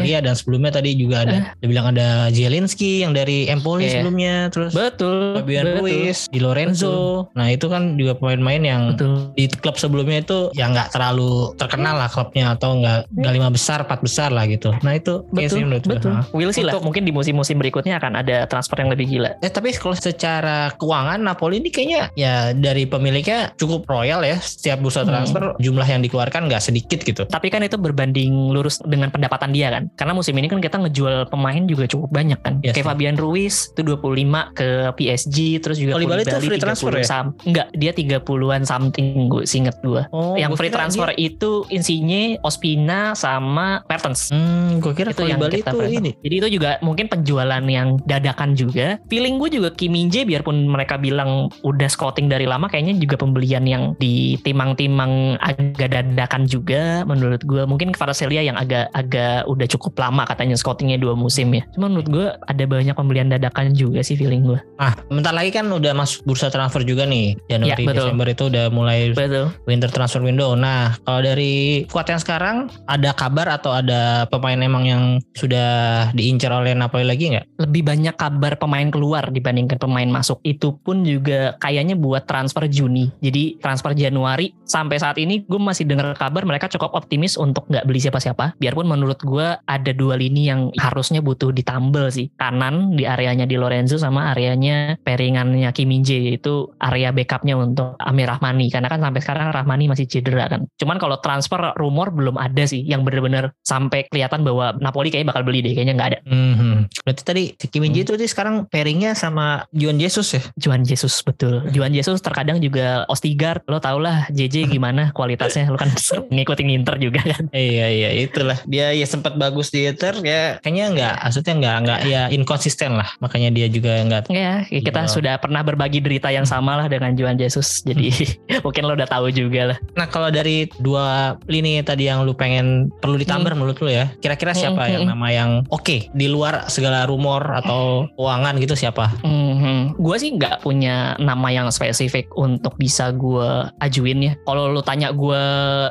[0.09, 3.91] Kvaratskhelia dan sebelumnya tadi juga ada dia bilang ada Zielinski yang dari Empoli Iya.
[3.99, 7.27] sebelumnya terus betul Fabian betul, Ruiz, Di Lorenzo.
[7.33, 9.31] Nah, itu kan juga pemain-pemain yang betul.
[9.33, 13.83] di klub sebelumnya itu ya nggak terlalu terkenal lah klubnya atau nggak nggak lima besar
[13.83, 14.71] empat besar lah gitu.
[14.81, 15.91] Nah itu iya sih betul menurut gue.
[15.93, 16.11] betul.
[16.13, 16.23] Hah.
[16.31, 16.73] Will sih lah.
[16.77, 19.35] Mungkin di musim-musim berikutnya akan ada transfer yang lebih gila.
[19.39, 24.37] Eh tapi kalau secara keuangan Napoli ini kayaknya ya dari pemiliknya cukup royal ya.
[24.37, 25.09] Setiap bursa Hmm.
[25.09, 27.23] transfer jumlah yang dikeluarkan nggak sedikit gitu.
[27.23, 31.27] Tapi kan itu berbanding lurus dengan pendapatan dia kan karena musim ini kan kita ngejual
[31.27, 32.89] pemain juga cukup banyak kan Yes, kayak sih.
[32.93, 37.05] Fabian Ruiz itu 25 ke PSG terus juga Koulibaly itu free transfer 30 ya?
[37.05, 42.37] sam- enggak dia 30-an something gue singet gue oh yang free transfer dia- itu Insigne,
[42.41, 47.09] Ospina sama Mertens hmm gue kira itu yang kita itu ini Jadi itu juga mungkin
[47.09, 49.01] penjualan yang dadakan juga.
[49.07, 53.63] Feeling gue juga Kim Min biarpun mereka bilang udah scouting dari lama kayaknya juga pembelian
[53.63, 57.63] yang ditimang-timang agak dadakan juga menurut gue.
[57.63, 61.63] Mungkin Kvaratskhelia yang agak agak udah cukup lama katanya scoutingnya dua musim ya.
[61.71, 64.59] Cuma menurut gue ada banyak pembelian dadakan juga sih feeling gue.
[64.77, 68.05] nah bentar lagi kan udah masuk bursa transfer juga nih Januari Ya, betul.
[68.09, 69.53] Desember itu udah mulai Betul.
[69.65, 70.53] winter transfer window.
[70.53, 75.67] Nah, kalau dari kuat yang sekarang ada kabar atau ada pemain emang yang sudah
[76.13, 77.45] diincar oleh Napoli lagi nggak?
[77.57, 80.39] lebih banyak kabar pemain keluar dibandingkan pemain masuk.
[80.45, 83.09] Itu pun juga kayaknya buat transfer Juni.
[83.19, 87.83] Jadi transfer Januari sampai saat ini gue masih dengar kabar mereka cukup optimis untuk nggak
[87.85, 88.55] beli siapa-siapa.
[88.61, 92.33] Biarpun menurut gue ada dua lini yang harusnya butuh ditambal sih.
[92.39, 97.93] Kanan di areanya di Lorenzo sama areanya pairingannya Kim Min Jae yaitu area backupnya untuk
[98.01, 98.73] Amir Rahmani.
[98.73, 100.65] Karena kan sampai sekarang Rahmani masih cedera kan.
[100.81, 105.43] Cuman kalau transfer rumor belum ada sih yang bener-bener sampai kelihatan bahwa Napoli kayaknya bakal
[105.45, 105.73] beli deh.
[105.77, 106.19] Kayaknya nggak ada.
[106.25, 106.77] Hmm.
[107.05, 108.13] Berarti tadi si Kim Min Jae Hmm.
[108.13, 110.41] itu dia sekarang pairingnya sama Juan Jesus ya?
[110.55, 111.65] Juan Jesus betul.
[111.73, 113.65] Juan Jesus terkadang juga Ostigard.
[113.65, 115.67] Lo tau lah JJ gimana kualitasnya.
[115.67, 115.89] Lo kan
[116.33, 117.49] ngikutin Inter juga kan.
[117.51, 121.99] Iya iya itulah dia ya sempat bagus di Inter ya kayaknya nggak maksudnya nggak nggak
[122.05, 125.09] ya inkonsisten lah makanya dia juga nggak Ya kita Iya.
[125.09, 127.81] sudah pernah berbagi derita yang sama lah dengan Juan Jesus.
[127.81, 128.11] Jadi
[128.65, 129.77] mungkin lo udah tahu juga lah.
[129.93, 134.51] Nah kalau dari dua lini tadi yang lu pengen perlu ditambah menurut lu ya, kira-kira
[134.51, 135.11] siapa Hmm, yang hmm.
[135.11, 139.09] nama yang oke di luar segala rumor atau keuangan gitu siapa?
[139.21, 139.97] Mhm.
[139.97, 143.47] Gue sih nggak punya nama yang spesifik untuk bisa gue
[143.79, 144.33] ajuin ya.
[144.43, 145.41] Kalau lo tanya gue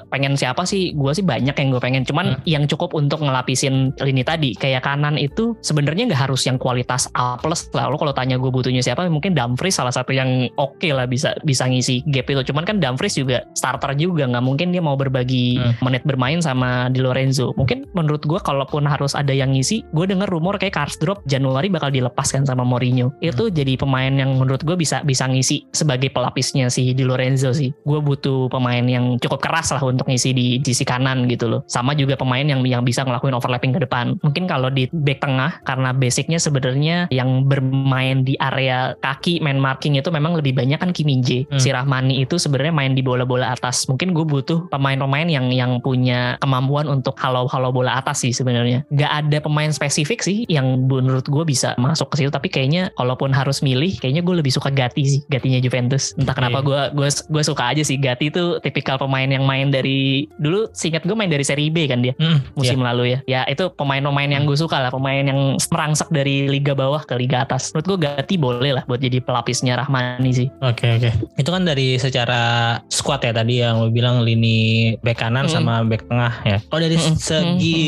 [0.09, 2.03] pengen siapa sih, gue sih banyak yang gue pengen.
[2.03, 2.43] Cuman Hmm.
[2.45, 3.23] yang cukup untuk
[3.67, 7.91] ngelapisin lini tadi, kayak kanan itu sebenarnya nggak harus yang kualitas A plus lah.
[7.93, 11.69] Lo kalau tanya gue butuhnya siapa, mungkin Dumfries salah satu yang oke lah bisa bisa
[11.69, 12.53] ngisi gap itu.
[12.53, 15.75] Cuman kan Dumfries juga starter juga, nggak mungkin dia mau berbagi Hmm.
[15.83, 17.53] menit bermain sama Di Lorenzo.
[17.57, 21.91] Mungkin menurut gue kalaupun harus ada yang ngisi, gue denger rumor kayak Karsdorp Januari bakal
[21.91, 23.13] dilepaskan sama Mourinho.
[23.21, 27.51] Itu jadi jadi pemain yang menurut gue bisa bisa ngisi sebagai pelapisnya si Di Lorenzo
[27.51, 27.75] sih.
[27.83, 31.61] Gue butuh pemain yang cukup keras lah untuk ngisi di sisi kanan gitu loh.
[31.67, 34.07] Sama juga pemain yang yang bisa ngelakuin overlapping ke depan.
[34.21, 39.97] Mungkin kalau di back tengah karena basicnya sebenarnya yang bermain di area kaki main marking
[39.97, 41.57] itu memang lebih banyak kan Kim Min Hmm.
[41.59, 43.89] Si Rahmani itu sebenarnya main di bola-bola atas.
[43.89, 48.85] Mungkin gue butuh pemain-pemain yang yang punya kemampuan untuk halau-halau bola atas sih sebenarnya.
[48.93, 52.31] Gak ada pemain spesifik sih yang menurut gue bisa masuk ke situ.
[52.31, 55.21] Tapi kayaknya kalaupun harus milih, kayaknya gue lebih suka Gatti sih.
[55.33, 56.13] Gatinya Juventus.
[56.21, 60.29] Entah kenapa gue gue gue suka aja sih Gatti itu tipikal pemain yang main dari
[60.37, 60.69] dulu.
[60.77, 62.87] Singkat gue main dari Serie B kan dia Hmm, musim iya.
[62.93, 63.19] lalu ya.
[63.27, 67.43] Ya itu pemain-pemain yang gue suka lah, pemain yang merangsak dari liga bawah ke liga
[67.47, 67.73] atas.
[67.73, 70.49] Menurut gue Gatti boleh lah buat jadi pelapisnya Rahmani sih.
[70.63, 71.11] Oke oke.
[71.39, 75.53] Itu kan dari secara squad ya tadi yang lo bilang lini back kanan Mm.
[75.53, 76.59] sama back tengah ya.
[76.67, 77.19] Kalau dari Mm-mm.
[77.19, 77.85] segi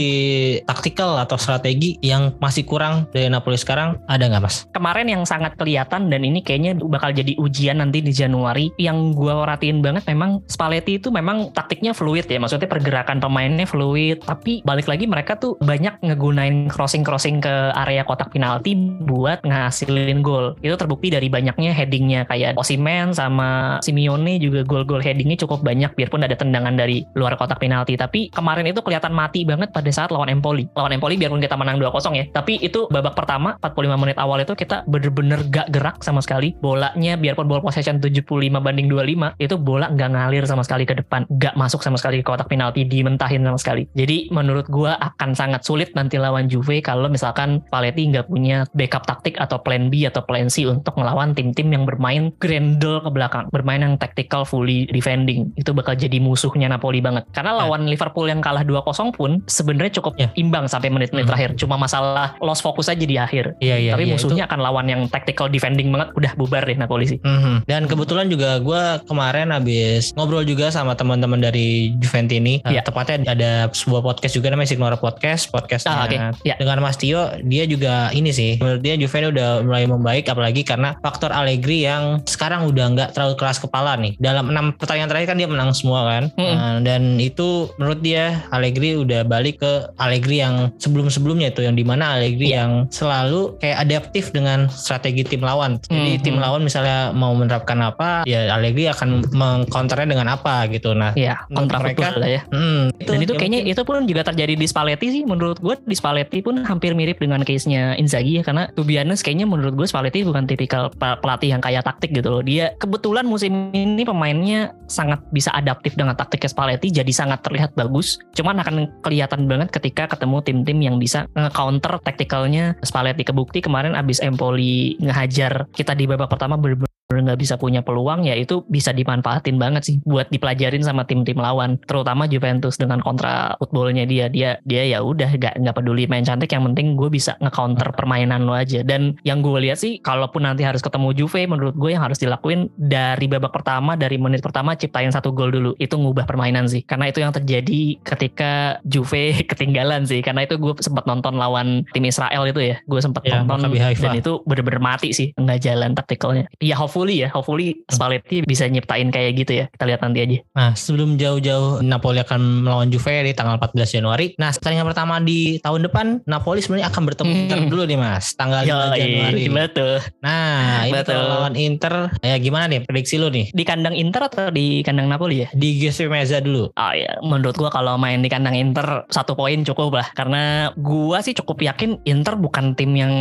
[0.66, 4.66] taktikal atau strategi yang masih kurang dari Napoli sekarang ada nggak mas?
[4.70, 8.70] Kemarin yang sangat kelihatan dan ini kayaknya bakal jadi ujian nanti di Januari.
[8.76, 12.38] Yang gue perhatiin banget memang Spalletti itu memang taktiknya fluid ya.
[12.38, 14.22] Maksudnya pergerakan pemainnya fluid.
[14.26, 18.74] Tapi balik lagi mereka tuh banyak ngegunain crossing-crossing ke area kotak penalti
[19.07, 20.59] buat ngasilin gol.
[20.61, 26.26] Itu terbukti dari banyaknya headingnya kayak Osimen sama Simeone juga gol-gol headingnya cukup banyak biarpun
[26.26, 27.95] ada tendangan dari luar kotak penalti.
[27.95, 30.66] Tapi kemarin itu kelihatan mati banget pada saat lawan Empoli.
[30.74, 32.24] Lawan Empoli biarpun kita menang 2-0 ya.
[32.34, 36.55] Tapi itu babak pertama 45 menit awal itu kita bener-bener gak gerak sama sekali.
[36.59, 38.26] Bolanya biarpun ball possession 75
[38.59, 41.24] banding 25 itu bola nggak ngalir sama sekali ke depan.
[41.39, 43.86] Gak masuk sama sekali ke kotak penalti dimentahin sama sekali.
[43.95, 49.04] Jadi menurut gua akan sangat sulit nanti lawan Juve kalau misalkan Paletti nggak punya backup
[49.04, 53.48] taktik atau plan B atau plan C untuk ngelawan tim-tim yang bermain grendel ke belakang,
[53.50, 55.50] bermain yang tactical fully defending.
[55.56, 57.24] Itu bakal jadi musuhnya Napoli banget.
[57.32, 57.64] Karena Ya.
[57.64, 60.28] lawan Liverpool yang kalah 2-0 pun sebenarnya cukup Ya.
[60.36, 61.30] imbang sampai menit-menit Mhm.
[61.32, 61.50] terakhir.
[61.56, 63.56] Cuma masalah lost fokus aja di akhir.
[63.58, 63.92] Iya iya.
[63.96, 67.18] Tapi iya, musuhnya akan lawan yang tactical defending banget udah bubar deh Napoli sih.
[67.20, 67.64] Mhm.
[67.66, 72.60] Dan kebetulan juga gue kemarin habis ngobrol juga sama teman-teman dari Juventini.
[72.62, 72.82] Eh, Iya.
[72.84, 75.17] tepatnya ada sebuah podcast juga namanya Signora Podcast.
[75.48, 76.16] Podcastnya Ah, oke.
[76.42, 76.54] Ya.
[76.56, 77.28] dengan Mas Tio.
[77.42, 78.56] Dia juga ini sih.
[78.58, 80.28] Menurut dia Juve udah mulai membaik.
[80.28, 84.14] Apalagi karena faktor Allegri yang sekarang udah nggak terlalu keras kepala nih.
[84.18, 86.22] Dalam enam pertandingan terakhir kan dia menang semua kan.
[86.34, 86.54] Mhm.
[86.54, 91.62] Nah, dan itu menurut dia Allegri udah balik ke Allegri yang sebelum-sebelumnya itu.
[91.62, 92.64] Yang di mana Allegri Iya.
[92.64, 95.78] yang selalu kayak adaptif dengan strategi tim lawan.
[95.82, 96.22] Jadi Mhm.
[96.22, 100.92] tim lawan misalnya mau menerapkan apa, ya Allegri akan mengcounternya dengan apa gitu.
[100.94, 102.42] Nah, Menurut kontra mereka, lah ya.
[102.48, 105.22] hmm, Dan itu yang kayaknya mungkin- itu pun juga terjadi di Spalletti sih.
[105.28, 108.42] Menurut gue di Spalletti pun hampir mirip dengan case-nya Inzaghi ya.
[108.42, 112.16] Karena to be honest, kayaknya menurut gue Spalletti bukan tipikal pe- pelatih yang kayak taktik
[112.16, 112.42] gitu loh.
[112.42, 116.88] Dia kebetulan musim ini pemainnya sangat bisa adaptif dengan taktiknya Spalletti.
[116.88, 118.16] Jadi sangat terlihat bagus.
[118.32, 123.28] Cuman akan kelihatan banget ketika ketemu tim-tim yang bisa nge-counter taktikalnya Spalletti.
[123.28, 128.36] Kebukti kemarin abis Empoli ngehajar kita di babak pertama bener nggak bisa punya peluang ya
[128.36, 131.80] itu bisa dimanfaatin banget sih buat dipelajarin sama tim-tim lawan.
[131.88, 134.28] Terutama Juventus dengan kontra footballnya dia.
[134.28, 136.52] Dia dia ya udah nggak nggak peduli main cantik.
[136.52, 138.84] Yang penting gue bisa nge-counter permainan lo aja.
[138.84, 142.68] Dan yang gue lihat sih kalaupun nanti harus ketemu Juve menurut gue yang harus dilakuin
[142.76, 145.72] dari babak pertama dari menit pertama ciptain satu gol dulu.
[145.80, 146.84] Itu ngubah permainan sih.
[146.84, 150.20] Karena itu yang terjadi ketika Juve ketinggalan sih.
[150.20, 152.76] Karena itu gue sempat nonton lawan tim Israel itu ya.
[152.84, 155.36] Gue sempat Ya, nonton dan itu bener-bener mati sih.
[155.36, 156.48] Nggak jalan taktikalnya.
[156.64, 160.74] Ya hopefully ya hopefully Spalletti bisa nyiptain kayak gitu ya kita lihat nanti aja Nah,
[160.74, 164.34] sebelum jauh-jauh Napoli akan melawan Juve di tanggal 14 Januari.
[164.36, 167.40] Nah, pertandingan pertama di tahun depan Napoli sebenarnya akan bertemu Hmm.
[167.44, 168.24] Inter dulu nih, Mas.
[168.34, 169.42] Tanggal 5 Januari.
[169.46, 169.92] betul
[170.24, 171.22] Nah, ini Betul.
[171.22, 173.53] lawan Inter ya gimana nih prediksi lu nih?
[173.53, 176.72] di kandang Inter atau di kandang Napoli ya Di Giuseppe Meazza dulu.
[176.72, 180.09] Oh ya, menurut gua kalau main di kandang Inter satu poin cukup lah.
[180.16, 183.12] Karena gua sih cukup yakin Inter bukan tim yang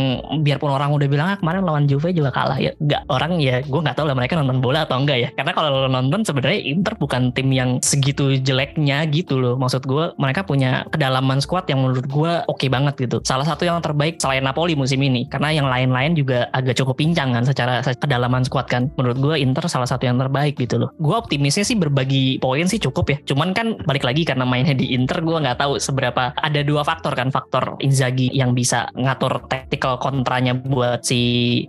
[0.42, 2.72] biarpun orang udah bilang ah, kemarin lawan Juve juga kalah ya.
[2.80, 5.28] Enggak, orang ya gua nggak tahu lah mereka nonton bola atau enggak ya.
[5.36, 9.54] Karena kalau lo nonton sebenarnya Inter bukan tim yang segitu jeleknya gitu loh.
[9.60, 13.20] Maksud gua mereka punya kedalaman squad yang menurut gua oke banget gitu.
[13.24, 15.28] Salah satu yang terbaik selain Napoli musim ini.
[15.28, 18.88] Karena yang lain-lain juga agak cukup pincang kan secara kedalaman squad kan.
[18.96, 20.90] Menurut gua Inter salah satu yang terbaik gitu loh.
[20.96, 23.18] Gua optimisnya sih berbagi poin sih cukup ya.
[23.28, 27.12] Cuman kan balik lagi karena mainnya di Inter gua nggak tahu seberapa ada dua faktor
[27.12, 31.20] kan faktor Inzaghi yang bisa ngatur tactical kontranya buat si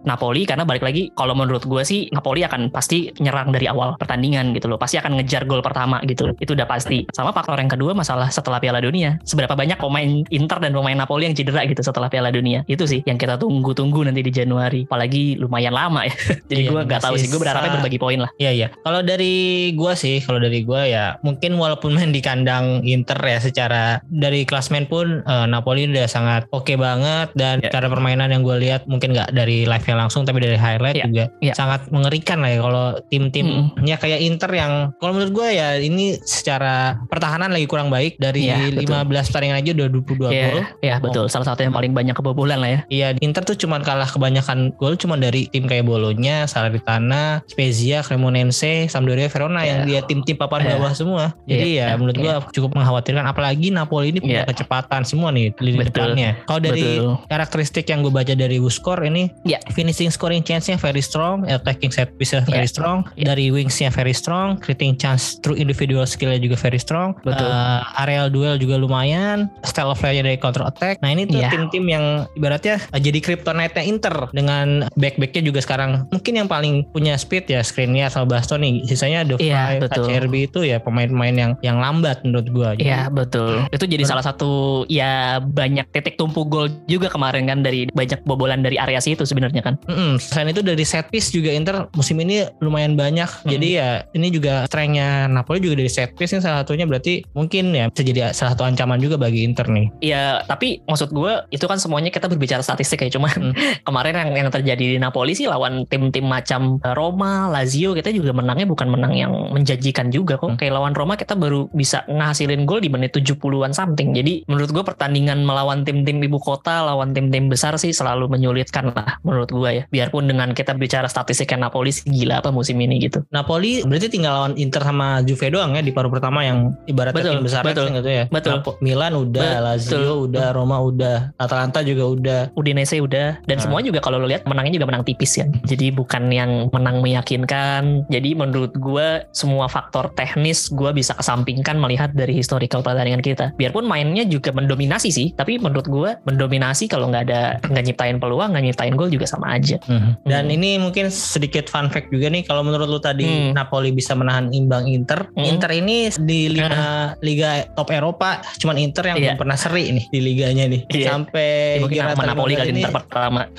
[0.05, 4.53] Napoli karena balik lagi kalau menurut sih sih Napoli akan pasti nyerang dari awal pertandingan
[4.53, 4.77] gitu loh.
[4.77, 6.37] Pasti akan ngejar gol pertama gitu.
[6.37, 7.09] Itu udah pasti.
[7.09, 9.17] Sama faktor yang kedua masalah setelah Piala Dunia.
[9.25, 12.61] Seberapa banyak pemain Inter dan pemain Napoli yang cedera gitu setelah Piala Dunia.
[12.69, 14.85] Itu sih yang kita tunggu-tunggu nanti di Januari.
[14.85, 16.13] Apalagi lumayan lama ya.
[16.51, 17.27] Jadi Iya, gue nggak tahu sih.
[17.33, 18.29] Gue berharapnya berbagi poin lah.
[18.37, 18.67] Iya iya.
[18.85, 23.39] Kalau dari gua sih, kalau dari gua ya mungkin walaupun main di kandang Inter ya
[23.41, 27.71] secara dari klasmen pun eh, Napoli udah sangat oke banget dan Iya.
[27.71, 31.25] cara permainan yang gue lihat mungkin nggak dari live-nya langsung tapi dari highlight Iya, juga
[31.39, 31.53] iya.
[31.55, 33.47] sangat mengerikan lah ya kalau tim-tim
[33.81, 38.47] ya kayak Inter yang kalau menurut gue ya ini secara pertahanan lagi kurang baik dari
[38.49, 38.97] Iya, betul.
[39.13, 40.59] 15 pertandingan aja udah 22 Iya, gol.
[40.81, 41.25] iya betul.
[41.27, 42.79] Salah satu yang paling banyak kebobolan lah ya.
[42.89, 48.87] Iya, Inter tuh cuman kalah kebanyakan gol cuman dari tim kayak Bolonya, Salernitana, Spezia, Cremonense,
[48.87, 50.07] Sampdoria, Verona yang dia Iya.
[50.07, 50.69] tim-tim papan Iya.
[50.77, 51.23] bawah semua.
[51.45, 52.23] Jadi Iya, ya menurut iya.
[52.39, 54.49] gua cukup mengkhawatirkan apalagi Napoli ini punya Iya.
[54.49, 56.15] kecepatan semua nih di Betul.
[56.15, 56.29] depannya.
[56.45, 57.13] Kalau dari Betul.
[57.27, 59.59] karakteristik yang gue baca dari Wuskor ini Iya.
[59.73, 62.65] finishing scoring chance-nya very strong, attacking set piece very Iya.
[62.65, 63.29] strong, Iya.
[63.29, 67.13] dari wings-nya very strong, creating chance through individual skill-nya juga very strong.
[67.21, 67.45] Betul.
[67.45, 70.97] Uh, areal duel juga lumayan, style of play-nya dari counter attack.
[70.99, 71.53] Nah, ini tuh Iya.
[71.53, 77.13] tim-tim yang ibaratnya uh, jadi kryptonite-nya Inter dengan back-backnya juga sekarang mungkin yang paling punya
[77.13, 78.81] speed ya Skriniar sama Bastoni.
[78.83, 80.07] Sisanya Vrij, betul.
[80.07, 82.69] HCRB itu ya pemain-pemain yang yang lambat menurut gua.
[82.73, 83.67] Jadi, Iya betul.
[83.69, 84.49] Itu jadi Ber- salah satu
[84.87, 89.59] ya banyak titik tumpu gol juga kemarin kan dari banyak bobolan dari area situ sebenarnya
[89.61, 89.75] kan.
[89.85, 90.17] Mm-mm.
[90.17, 93.27] Selain itu dari set piece juga Inter musim ini lumayan banyak.
[93.27, 93.49] Hmm.
[93.51, 97.75] Jadi ya ini juga strength-nya Napoli juga dari set piece ini salah satunya berarti mungkin
[97.75, 99.87] ya bisa jadi salah satu ancaman juga bagi Inter nih.
[99.99, 103.11] Iya, tapi maksud gue itu kan semuanya kita berbicara statistik ya.
[103.11, 103.53] Cuman Hmm.
[103.87, 108.67] kemarin yang yang terjadi di Napoli sih lawan tim-tim macam Roma, Lazio kita juga menangnya
[108.69, 110.55] bukan menang yang menjanjikan juga kok.
[110.55, 110.57] Hmm.
[110.59, 114.13] Kayak lawan Roma kita baru bisa ngasilin gol di menit 70-an something.
[114.13, 119.17] Jadi menurut gue pertandingan melawan tim-tim ibu kota, lawan tim-tim besar sih selalu menyulitkan lah
[119.25, 119.83] menurut gue ya.
[119.89, 123.23] Biarpun dengan kita bicara statistiknya Napoli gila apa musim ini gitu.
[123.31, 127.33] Napoli berarti tinggal lawan Inter sama Juve doang ya di paruh pertama yang ibaratnya Betul,
[127.33, 128.23] tim besar betul, gitu ya.
[128.27, 128.51] betul.
[128.59, 129.63] Napo- Milan udah, Betul.
[129.63, 132.41] Lazio udah, Roma udah, Atalanta juga udah.
[132.53, 133.63] Udinese udah dan Nah.
[133.63, 135.49] semua juga kalau lo lihat menangnya juga menang tipis kan.
[135.63, 138.03] Jadi bukan yang menang meyakinkan.
[138.07, 143.55] Jadi menurut gua semua faktor teknis gua bisa kesampingkan melihat dari historical pertandingan kita.
[143.55, 148.51] Biarpun mainnya juga mendominasi sih, tapi menurut gua mendominasi kalau nggak ada nggak nyiptain peluang,
[148.51, 149.79] nggak nyiptain gol juga sama aja.
[150.25, 150.55] Dan Hmm.
[150.55, 153.53] ini mungkin sedikit fun fact juga nih kalau menurut lu tadi Hmm.
[153.53, 155.29] Napoli bisa menahan imbang Inter.
[155.29, 155.45] Hmm.
[155.45, 159.25] Inter ini di lima liga top Eropa cuman Inter yang Iya.
[159.27, 160.81] belum pernah seri nih di liganya nih.
[160.89, 161.07] Iya.
[161.07, 163.41] Sampai Ya, mungkin Napoli 15 kali ini Inter pertama.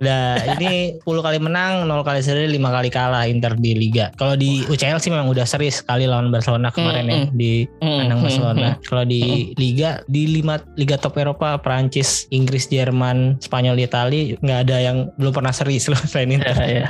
[0.00, 0.24] Nah,
[0.54, 4.12] ini 10 kali menang, 0 kali seri, 5 kali kalah Inter di liga.
[4.14, 8.04] Kalau di UCL sih memang udah seri sekali lawan Barcelona kemarin ya Hmm, di Hmm,
[8.06, 8.68] hmm, Barcelona.
[8.70, 8.82] hmm.
[8.84, 9.22] Kalau di
[9.54, 10.44] liga di 5
[10.74, 16.30] liga top Eropa, Prancis, Inggris, Jerman, Spanyol, Itali nggak ada yang belum pernah seri selain
[16.30, 16.54] Inter.
[16.56, 16.88] Ya, ya.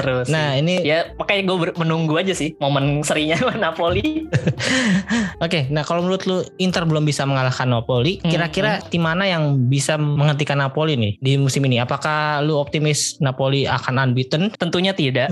[0.00, 0.26] Terus.
[0.28, 4.26] Nah, ini ya makanya gue menunggu aja sih momen serinya Napoli.
[5.44, 9.68] Oke, nah kalau menurut lu Inter belum bisa mengalahkan Napoli, Hmm, kira-kira tim mana yang
[9.68, 11.76] bisa menghentikan Napoli nih di musim ini?
[11.76, 14.48] Apakah lu optimis Napoli akan unbeaten?
[14.56, 15.28] Tentunya tidak.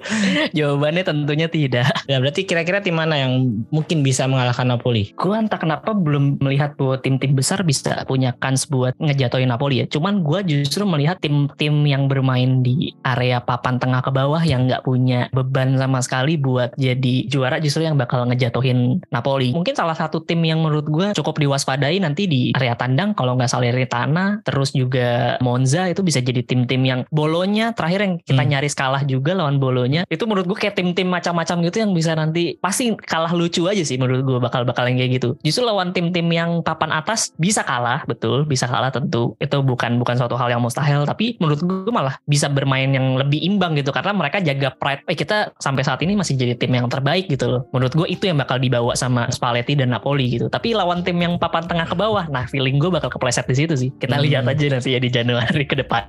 [0.58, 1.90] Jawabannya tentunya tidak.
[2.04, 5.16] Ya berarti kira-kira tim mana yang mungkin bisa mengalahkan Napoli?
[5.16, 9.86] Gue entah kenapa belum melihat bahwa tim-tim besar bisa punya kans buat ngejatoin Napoli ya.
[9.88, 14.86] Cuman gue justru melihat tim-tim yang bermain di area papan tengah ke bawah yang nggak
[14.86, 19.52] punya beban sama sekali buat jadi juara justru yang bakal ngejatuhin Napoli.
[19.52, 23.50] Mungkin salah satu tim yang menurut gue cukup diwaspadai nanti di area tandang kalau nggak
[23.50, 28.50] Salernitana, terus juga Monza itu bisa jadi tim-tim yang bolonya terakhir yang kita Hmm.
[28.52, 30.06] nyaris kalah juga lawan bolonya.
[30.06, 33.98] Itu menurut gue kayak tim-tim macam-macam gitu yang bisa nanti pasti kalah lucu aja sih
[33.98, 35.28] menurut gue bakal-bakal yang kayak gitu.
[35.42, 39.34] Justru lawan tim-tim yang papan atas bisa kalah, betul, bisa kalah tentu.
[39.40, 43.40] Itu bukan bukan suatu hal yang mustahil, tapi menurut gue malah bisa bermain yang lebih
[43.40, 45.02] imbang gitu karena mereka jaga pride.
[45.06, 47.60] Eh kita sampai saat ini masih jadi tim yang terbaik gitu loh.
[47.70, 50.46] Menurut gue itu yang bakal dibawa sama Spalletti dan Napoli gitu.
[50.46, 53.74] Tapi lawan tim yang papan tengah ke bawah, nah feeling gue bakal kepleset di situ
[53.74, 53.90] sih.
[53.94, 54.24] Kita Hmm.
[54.24, 56.02] lihat aja nanti ya di Januari ke depan.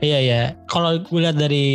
[0.00, 0.42] Iya ya.
[0.66, 1.66] Kalau gue lihat dari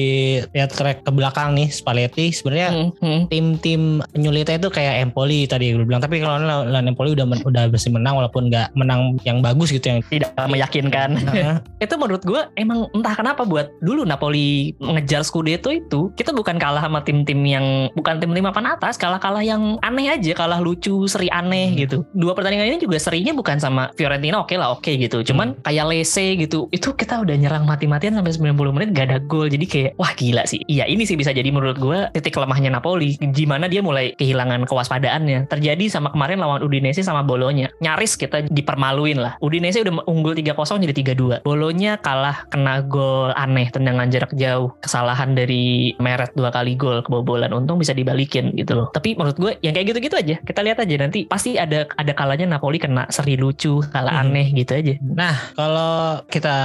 [0.52, 3.22] ya track ke belakang nih Spalletti sebenarnya Hmm, hmm.
[3.28, 7.68] tim-tim penyulitnya itu kayak Empoli tadi gue bilang tapi kalau lawan Empoli udah men- udah
[7.68, 11.16] berhasil menang walaupun nggak menang yang bagus gitu yang Tidak meyakinkan.
[11.84, 14.35] Itu menurut gue emang entah kenapa buat dulu Napoli
[14.78, 19.78] ngejar Scudetto itu kita bukan kalah sama tim-tim yang bukan tim-tim papan atas kalah-kalah yang
[19.82, 21.80] aneh aja kalah lucu seri aneh Hmm.
[21.82, 21.98] gitu.
[22.14, 25.22] Dua pertandingan ini juga serinya bukan sama Fiorentina oke lah oke gitu.
[25.26, 29.48] Cuman kayak Lese gitu itu kita udah nyerang mati-matian sampai 90 menit gak ada gol.
[29.50, 30.62] Jadi kayak wah gila sih.
[30.66, 35.50] Iya ini sih bisa jadi menurut gue titik lemahnya Napoli gimana dia mulai kehilangan kewaspadaannya.
[35.50, 37.70] Terjadi sama kemarin lawan Udinese sama Bolonya.
[37.82, 39.38] Nyaris kita dipermaluin lah.
[39.42, 44.74] Udinese udah unggul 3-0 jadi 3-2 Bolonya kalah kena gol aneh tendangan jarak jarak jauh
[44.82, 49.52] kesalahan dari Meret dua kali gol kebobolan untung bisa dibalikin gitu loh tapi menurut gue
[49.62, 53.38] yang kayak gitu-gitu aja kita lihat aja nanti pasti ada ada kalanya Napoli kena seri
[53.38, 54.32] lucu kalah Hmm.
[54.32, 56.56] aneh gitu aja Nah, kalau kita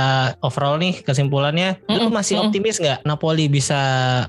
[0.41, 2.47] overall nih kesimpulannya, lu Mm-mm, masih mm-mm.
[2.47, 3.79] optimis nggak Napoli bisa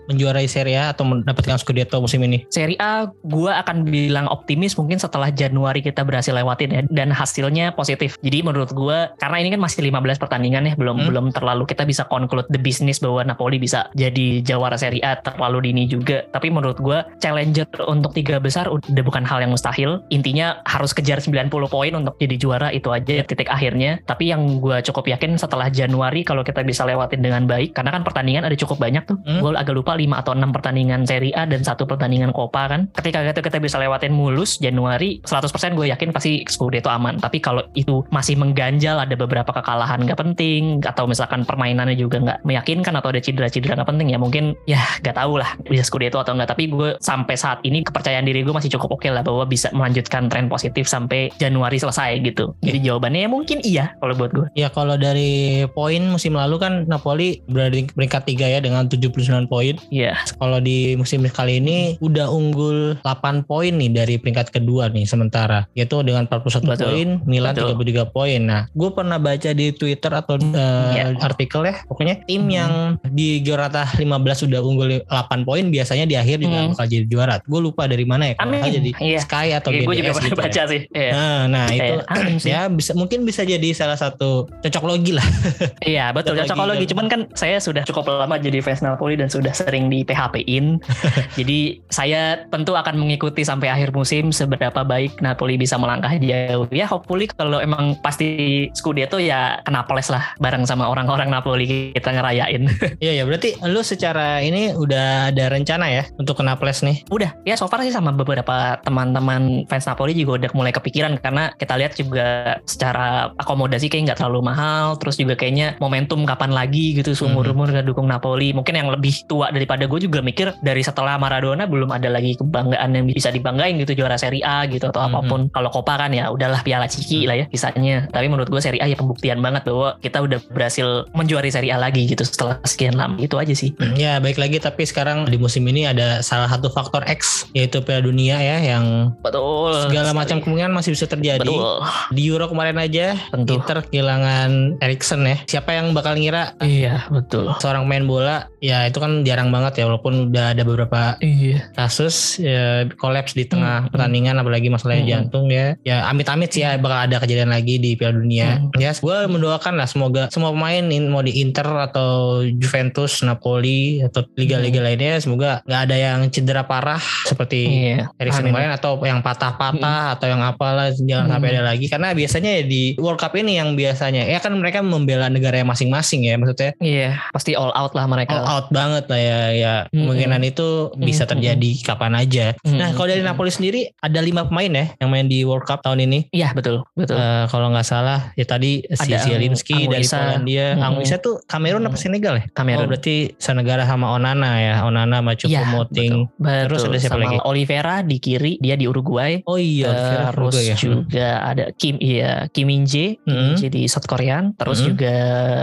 [0.09, 2.43] menjuarai Serie A atau mendapatkan Scudetto musim ini?
[2.49, 7.73] Seri A gue akan bilang optimis mungkin setelah Januari kita berhasil lewatin ya dan hasilnya
[7.73, 8.17] positif.
[8.21, 11.07] Jadi menurut gue karena ini kan masih 15 pertandingan ya belum Hmm.
[11.13, 15.71] belum terlalu kita bisa conclude the business bahwa Napoli bisa jadi jawara Seri A terlalu
[15.71, 16.25] dini juga.
[16.29, 20.03] Tapi menurut gue challenger untuk tiga besar udah bukan hal yang mustahil.
[20.09, 24.01] Intinya harus kejar 90 poin untuk jadi juara itu aja titik akhirnya.
[24.05, 28.01] Tapi yang gue cukup yakin setelah Januari kalau kita bisa lewatin dengan baik karena kan
[28.05, 29.17] pertandingan ada cukup banyak tuh.
[29.23, 29.41] Hmm.
[29.41, 32.89] Gue agak lupa 5 atau 6 pertandingan Serie A dan satu pertandingan Copa kan.
[32.93, 37.17] Ketika itu kita bisa lewatin mulus Januari 100% gue yakin pasti Scudetto aman.
[37.21, 42.39] Tapi kalau itu masih mengganjal ada beberapa kekalahan gak penting atau misalkan permainannya juga nggak
[42.45, 46.37] meyakinkan atau ada cedera-cedera nggak penting ya mungkin ya gak tahu lah bisa Scudetto atau
[46.37, 46.53] enggak.
[46.53, 50.29] Tapi gue sampai saat ini kepercayaan diri gue masih cukup oke lah bahwa bisa melanjutkan
[50.29, 52.53] tren positif sampai Januari selesai gitu.
[52.61, 54.47] Jadi jawabannya ya mungkin iya kalau buat gue.
[54.53, 59.49] Ya kalau dari poin musim lalu kan Napoli berada di peringkat 3 ya dengan 79
[59.49, 59.75] poin.
[59.89, 60.13] Iya.
[60.37, 65.65] Kalau di musim kali ini udah unggul 8 poin nih dari peringkat kedua nih sementara.
[65.73, 66.85] Yaitu dengan 41 Betul.
[66.91, 67.73] poin, Milan Betul.
[68.05, 68.39] 33 poin.
[68.43, 71.15] Nah, gue pernah baca di Twitter atau eh, Iya.
[71.23, 72.51] artikel ya, pokoknya tim Hmm.
[72.51, 72.73] yang
[73.05, 74.07] di Giorata 15
[74.43, 76.71] udah unggul 8 poin biasanya di akhir juga Hmm.
[76.71, 77.35] bakal jadi juara.
[77.41, 78.71] Gue lupa dari mana ya, kalau Amin.
[78.71, 79.19] jadi Iya.
[79.19, 80.43] Sky atau Iya, gue BDS juga pernah gitu ya.
[80.43, 80.81] baca sih.
[80.89, 81.11] Iya.
[81.11, 82.49] Nah, nah Eh, itu amin sih.
[82.49, 85.25] ya bisa mungkin bisa jadi salah satu cocok logi lah.
[85.83, 89.51] Iya betul Lagi- cocokologi cuman kan saya sudah cukup lama jadi fans Napoli dan sudah
[89.51, 90.77] sering di PHP-in.
[91.37, 96.67] jadi saya tentu akan mengikuti sampai akhir musim seberapa baik Napoli bisa melangkah jauh.
[96.69, 98.29] Ya hopefully kalau emang pasti
[98.71, 102.63] Scudetto ya kena peles lah bareng sama orang-orang Napoli kita ngerayain.
[103.01, 107.03] Iya ya berarti lu secara ini udah ada rencana ya untuk kena plus nih.
[107.09, 107.33] udah.
[107.45, 111.73] Ya so far sih sama beberapa teman-teman fans Napoli juga udah mulai kepikiran karena kita
[111.77, 114.95] lihat juga secara akomodasi kayak nggak terlalu mahal.
[114.97, 118.53] Terus juga kayaknya momentum kapan lagi gitu seumur umur nggak dukung Napoli.
[118.53, 122.95] Mungkin yang lebih tua daripada gue juga mikir dari setelah Maradona belum ada lagi kebanggaan
[122.95, 125.07] yang bisa dibanggain gitu juara Serie A gitu atau Mhm.
[125.11, 125.41] apa pun.
[125.51, 128.87] Kalau Copa kan ya udahlah piala ciki lah ya sisanya tapi menurut gue Serie A
[128.87, 133.15] ya pembuktian banget bahwa kita udah berhasil menjuari Serie A lagi gitu setelah sekian lama
[133.17, 137.03] itu aja sih Ya baik lagi tapi sekarang di musim ini ada salah satu faktor
[137.05, 140.17] X yaitu Piala Dunia ya yang betul segala sekali.
[140.17, 141.43] macam kemungkinan masih bisa terjadi.
[141.43, 145.37] betul Di Euro kemarin aja tentu Inter kehilangan Erikson ya.
[145.45, 147.51] Siapa yang bakal ngira Iya betul.
[147.57, 151.73] seorang main bola ya itu kan jarang banget ya walaupun udah ada beberapa Iya.
[151.73, 152.61] kasus ya
[152.93, 155.13] kolaps di tengah Hmm, pertandingan apalagi masalahnya Hmm.
[155.23, 158.71] jantung ya ya amit-amit sih ya bakal ada kejadian lagi di Piala Dunia Hmm.
[158.75, 164.21] ya gue mendoakan lah semoga semua pemain in- mau di Inter atau Juventus Napoli atau
[164.33, 167.59] liga-liga lainnya semoga nggak ada yang cedera parah seperti
[167.91, 168.13] Iya.
[168.15, 171.33] Erikson kemarin atau yang patah-patah atau yang apalah jangan Hmm.
[171.33, 174.79] sampai ada lagi karena biasanya ya di World Cup ini yang biasanya ya kan mereka
[174.79, 177.17] membela negara masing-masing ya maksudnya Iya.
[177.31, 178.35] Pasti all out lah mereka.
[178.35, 180.05] all out banget lah ya ya Hmm.
[180.05, 181.31] kemungkinan itu bisa Hmm.
[181.31, 182.77] terjadi kapan aja Hmm.
[182.77, 186.03] Nah, kalau dari Napoli sendiri ada lima pemain ya yang main di World Cup tahun
[186.03, 186.29] ini.
[186.29, 187.15] Iya betul betul.
[187.15, 190.05] Eh, kalau nggak salah ya tadi si Ada Zielinski Ang- dari.
[190.05, 190.67] Polandia.
[190.73, 190.83] Mm-mm.
[190.83, 192.01] Anguissa tuh Kamerun apa Mm.
[192.01, 192.45] Senegal ya?
[192.51, 192.85] Oh Kamerun.
[192.85, 194.75] berarti senegara sama Onana ya.
[194.83, 196.13] Onana sama Iya, Choupo-Moting.
[196.35, 196.61] betul.
[196.67, 197.37] Terus ada siapa Sama lagi?
[197.43, 199.39] Oliveira di kiri, dia di Uruguay.
[199.45, 200.75] Oh iya, Oliveira Terus juga ya.
[200.77, 203.55] juga ada Kim iya Kim Min Jae, Kim Hmm.
[203.55, 204.51] Jae di South Korean.
[204.53, 204.87] Terus Hmm.
[204.89, 205.15] juga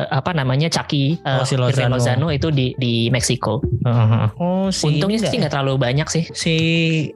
[0.08, 1.96] apa namanya Chucky Oh, eh, si Lozano.
[1.96, 3.60] Lozano itu di di Meksiko.
[3.84, 4.26] Heeh.
[4.36, 6.24] Oh, si Untungnya sih nggak terlalu banyak sih.
[6.24, 6.34] ya?
[6.34, 6.54] si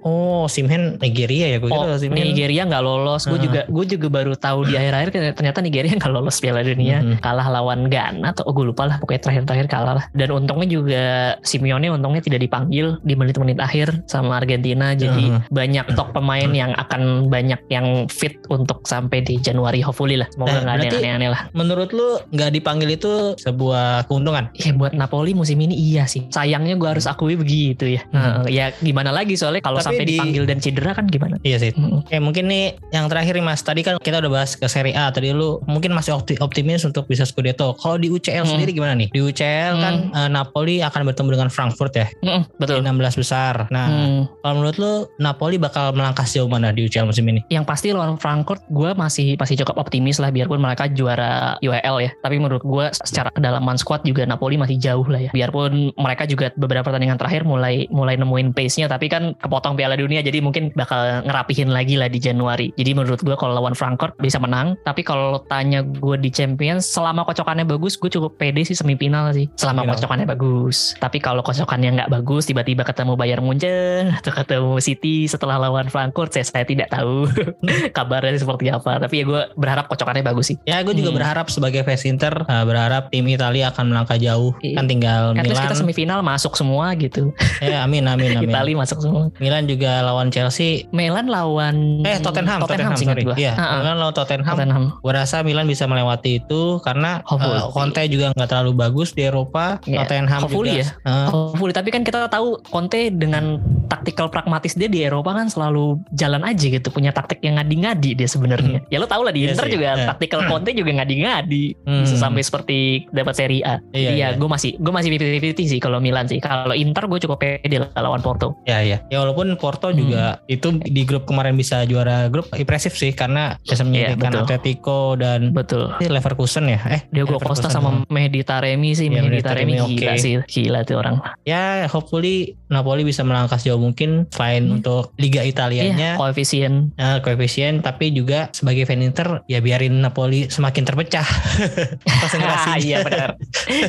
[0.01, 2.20] oh Simhen Nigeria ya gue Oh, kira Simhen.
[2.23, 3.25] Nigeria nggak lolos.
[3.25, 3.43] Gue Ah.
[3.43, 7.01] juga gue juga baru tahu di akhir-akhir ternyata Nigeria nggak lolos Piala Dunia.
[7.01, 7.16] Mhm.
[7.18, 8.97] Kalah lawan Ghana atau oh, gue lupa lah.
[8.99, 10.04] Pokoknya terakhir-terakhir kalah lah.
[10.12, 11.04] Dan untungnya juga
[11.42, 14.92] Simeone untungnya tidak dipanggil di menit-menit akhir sama Argentina.
[14.92, 15.48] Jadi Mhm.
[15.48, 20.28] banyak top pemain yang akan banyak yang fit untuk sampai di Januari hopefully lah.
[20.28, 21.40] Semoga Nah, nggak ada yang berarti- aneh-aneh lah.
[21.52, 24.48] Menurut lu nggak dipanggil itu sebuah keuntungan?
[24.54, 26.26] Ya buat Napoli musim ini iya sih.
[26.28, 28.02] Sayangnya gue harus akui begitu ya.
[28.08, 28.44] Hmm.
[28.44, 31.36] Nah, ya gimana lagi soalnya kalau sampai di- dipanggil dan cedera kan gimana?
[31.42, 31.72] Iya sih.
[31.72, 32.02] Mm.
[32.02, 35.08] Oke mungkin nih yang terakhir nih mas Tadi kan kita udah bahas ke Serie A
[35.08, 38.52] Tadi lu mungkin masih opti- optimis untuk bisa Scudetto Kalau di UCL Hmm.
[38.52, 39.08] sendiri gimana nih?
[39.08, 42.07] Di UCL kan eh, Napoli akan bertemu dengan Frankfurt ya.
[42.22, 42.80] Di betul.
[42.82, 43.68] 16 besar.
[43.70, 44.24] Nah Hmm.
[44.40, 47.44] kalau menurut lu Napoli bakal melangkah sejauh mana di UCL musim ini?
[47.50, 52.11] yang pasti lawan Frankfurt gue masih masih cukup optimis lah biarpun mereka juara UEL ya.
[52.22, 55.30] Tapi menurut gue secara kedalaman squad juga Napoli masih jauh lah ya.
[55.34, 60.22] Biarpun mereka juga beberapa pertandingan terakhir mulai mulai nemuin pace-nya tapi kan kepotong Piala Dunia
[60.24, 62.72] jadi mungkin bakal ngerapihin lagi lah di Januari.
[62.78, 64.78] Jadi menurut gue kalau lawan Frankfurt bisa menang.
[64.86, 69.41] Tapi kalau tanya gue di Champions selama kocokannya bagus gue cukup pede sih semifinal sih
[69.43, 74.78] sih selama kocokannya bagus tapi kalau kocokannya nggak bagus tiba-tiba ketemu Bayern Munchen atau ketemu
[74.78, 77.26] City setelah lawan Frankfurt saya, saya tidak tahu
[77.97, 81.18] kabarnya seperti apa tapi ya gue berharap kocokannya bagus sih Ya gue juga Hmm.
[81.18, 84.57] berharap sebagai fans Inter uh, berharap tim Italia akan melangkah jauh.
[84.61, 84.80] Iya.
[84.80, 85.66] Kan tinggal at Milan.
[85.66, 88.49] kita semifinal masuk semua gitu Ya amin amin amin.
[88.49, 90.86] Itali masuk semua Milan juga lawan Chelsea.
[90.88, 93.36] Milan lawan Eh Tottenham, Tottenham, seingat sorry.
[93.36, 93.80] Iya, ah.
[93.80, 94.55] Milan lawan Tottenham.
[94.55, 97.59] Tottenham Gue rasa Milan bisa melewati itu karena Hopefully.
[97.59, 99.79] uh, Conte juga nggak terlalu bagus di Eropa.
[99.87, 100.83] Iya, Tottenham hopefully juga.
[100.83, 100.87] ya.
[101.07, 106.03] Uh, Hopefully, tapi kan kita tahu Conte dengan taktikal pragmatis dia di Eropa kan selalu
[106.11, 108.83] jalan aja gitu, punya taktik yang ngadi-ngadi dia sebenarnya.
[108.91, 110.07] Ya lo tau lah di Iya Inter sih, juga iya.
[110.09, 112.03] taktikal Conte juga ngadi-ngadi, Hmm.
[112.03, 113.79] bisa sampai seperti dapat Serie A.
[113.93, 114.29] Iya, Jadi ya iya.
[114.35, 116.41] gue masih gue masih 50-50 sih kalau Milan sih.
[116.41, 118.57] Kalau Inter gue cukup pede lah lawan Porto.
[118.64, 118.99] Ya ya.
[119.07, 119.99] Ya walaupun Porto Hmm.
[119.99, 124.41] juga itu di grup kemarin bisa juara grup impresif sih karena bisa menyediakan Iya, betul.
[124.43, 125.85] Atletico dan Betul.
[126.01, 126.81] Leverkusen ya.
[126.89, 128.09] Eh Diego Leverkusen Costa sama doang.
[128.09, 130.18] Mehdi Taremi sih, Mehdi Mehdi Taremi Taremi, gila oke.
[130.18, 131.16] sih, gila tuh orang.
[131.42, 132.36] ya hopefully
[132.66, 134.78] Napoli bisa melangkah sejauh mungkin selain Hmm.
[134.78, 136.94] untuk Liga Italianya koefisien.
[136.94, 141.26] eh, koefisien tapi juga sebagai fan Inter ya biarin Napoli semakin terpecah
[142.20, 142.78] konsentrasinya.
[142.82, 143.30] iya benar.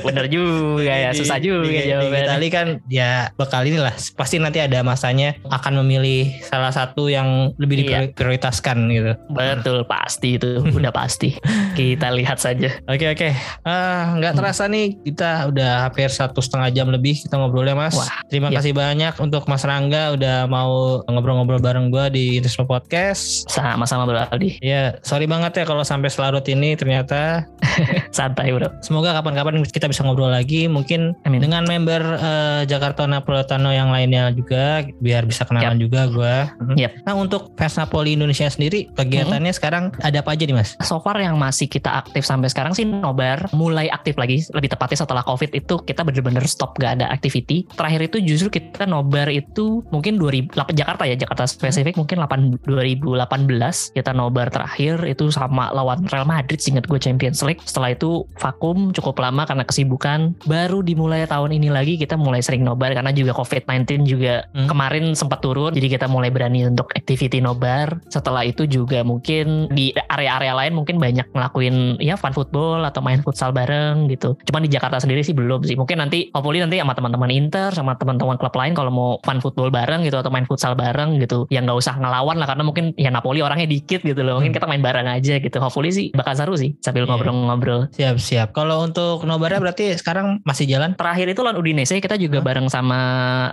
[0.02, 2.26] benar juga ya, susah juga di jawabannya.
[2.26, 7.76] Itali kan ya bakal inilah pasti nanti ada masanya akan memilih salah satu yang lebih
[7.84, 8.08] Iya.
[8.10, 9.12] diprioritaskan gitu.
[9.30, 11.36] Betul pasti itu udah pasti.
[11.78, 12.70] Kita lihat saja.
[12.86, 13.30] Oke oke,
[13.64, 17.94] Ah, nggak terasa nih kita udah hampir satu setengah jam lebih kita ngobrolnya mas.
[17.94, 18.58] Wah, Terima iya.
[18.58, 23.46] kasih banyak untuk Mas Rangga udah mau ngobrol-ngobrol bareng gua di Interspo Podcast.
[23.46, 24.58] Sama-sama Bro Aldi.
[24.66, 27.46] Ya sorry banget ya kalau sampai selarut ini ternyata.
[28.18, 28.74] Santai Bro.
[28.82, 31.46] Semoga kapan-kapan kita bisa ngobrol lagi mungkin Amin.
[31.46, 36.50] dengan member eh, Jakarta Napoletano yang lainnya juga biar bisa kenalan juga gua.
[36.58, 36.76] Mhm.
[36.82, 36.92] Yap.
[37.06, 40.74] Nah untuk fans Napoli Indonesia sendiri kegiatannya sekarang ada apa aja nih mas?
[40.82, 45.03] So far yang masih kita aktif sampai sekarang sih nobar mulai aktif lagi lebih tepatnya
[45.04, 47.68] setelah covid itu kita bener-bener stop gak ada activity.
[47.76, 52.64] Terakhir itu justru kita nobar itu mungkin 2000 lap- Jakarta ya Jakarta spesifik mungkin 8,
[52.64, 57.62] 2018 kita nobar terakhir itu sama lawan Real Madrid singkat gue Champions League.
[57.64, 60.34] Setelah itu vakum cukup lama karena kesibukan.
[60.48, 64.70] Baru dimulai tahun ini lagi kita mulai sering nobar karena juga COVID-19 juga Hmm.
[64.70, 67.98] kemarin sempat turun jadi kita mulai berani untuk activity nobar.
[68.08, 73.22] Setelah itu juga mungkin di area-area lain mungkin banyak ngelakuin ya fun football atau main
[73.26, 74.38] futsal bareng gitu.
[74.46, 77.96] Cuman di Jakarta sendiri sih belum sih mungkin nanti hopefully nanti sama teman-teman Inter sama
[77.96, 81.62] teman-teman klub lain kalau mau fun football bareng gitu atau main futsal bareng gitu ya
[81.62, 84.58] nggak usah ngelawan lah karena mungkin ya Napoli orangnya dikit gitu loh mungkin Hmm.
[84.60, 87.10] kita main bareng aja gitu hopefully sih bakal seru sih sambil Iya.
[87.10, 88.48] ngobrol-ngobrol Siap siap.
[88.52, 90.94] Kalau untuk nobarnya berarti sekarang masih jalan?
[90.94, 92.46] terakhir itu lawan Udinese kita juga Hah?
[92.46, 93.00] bareng sama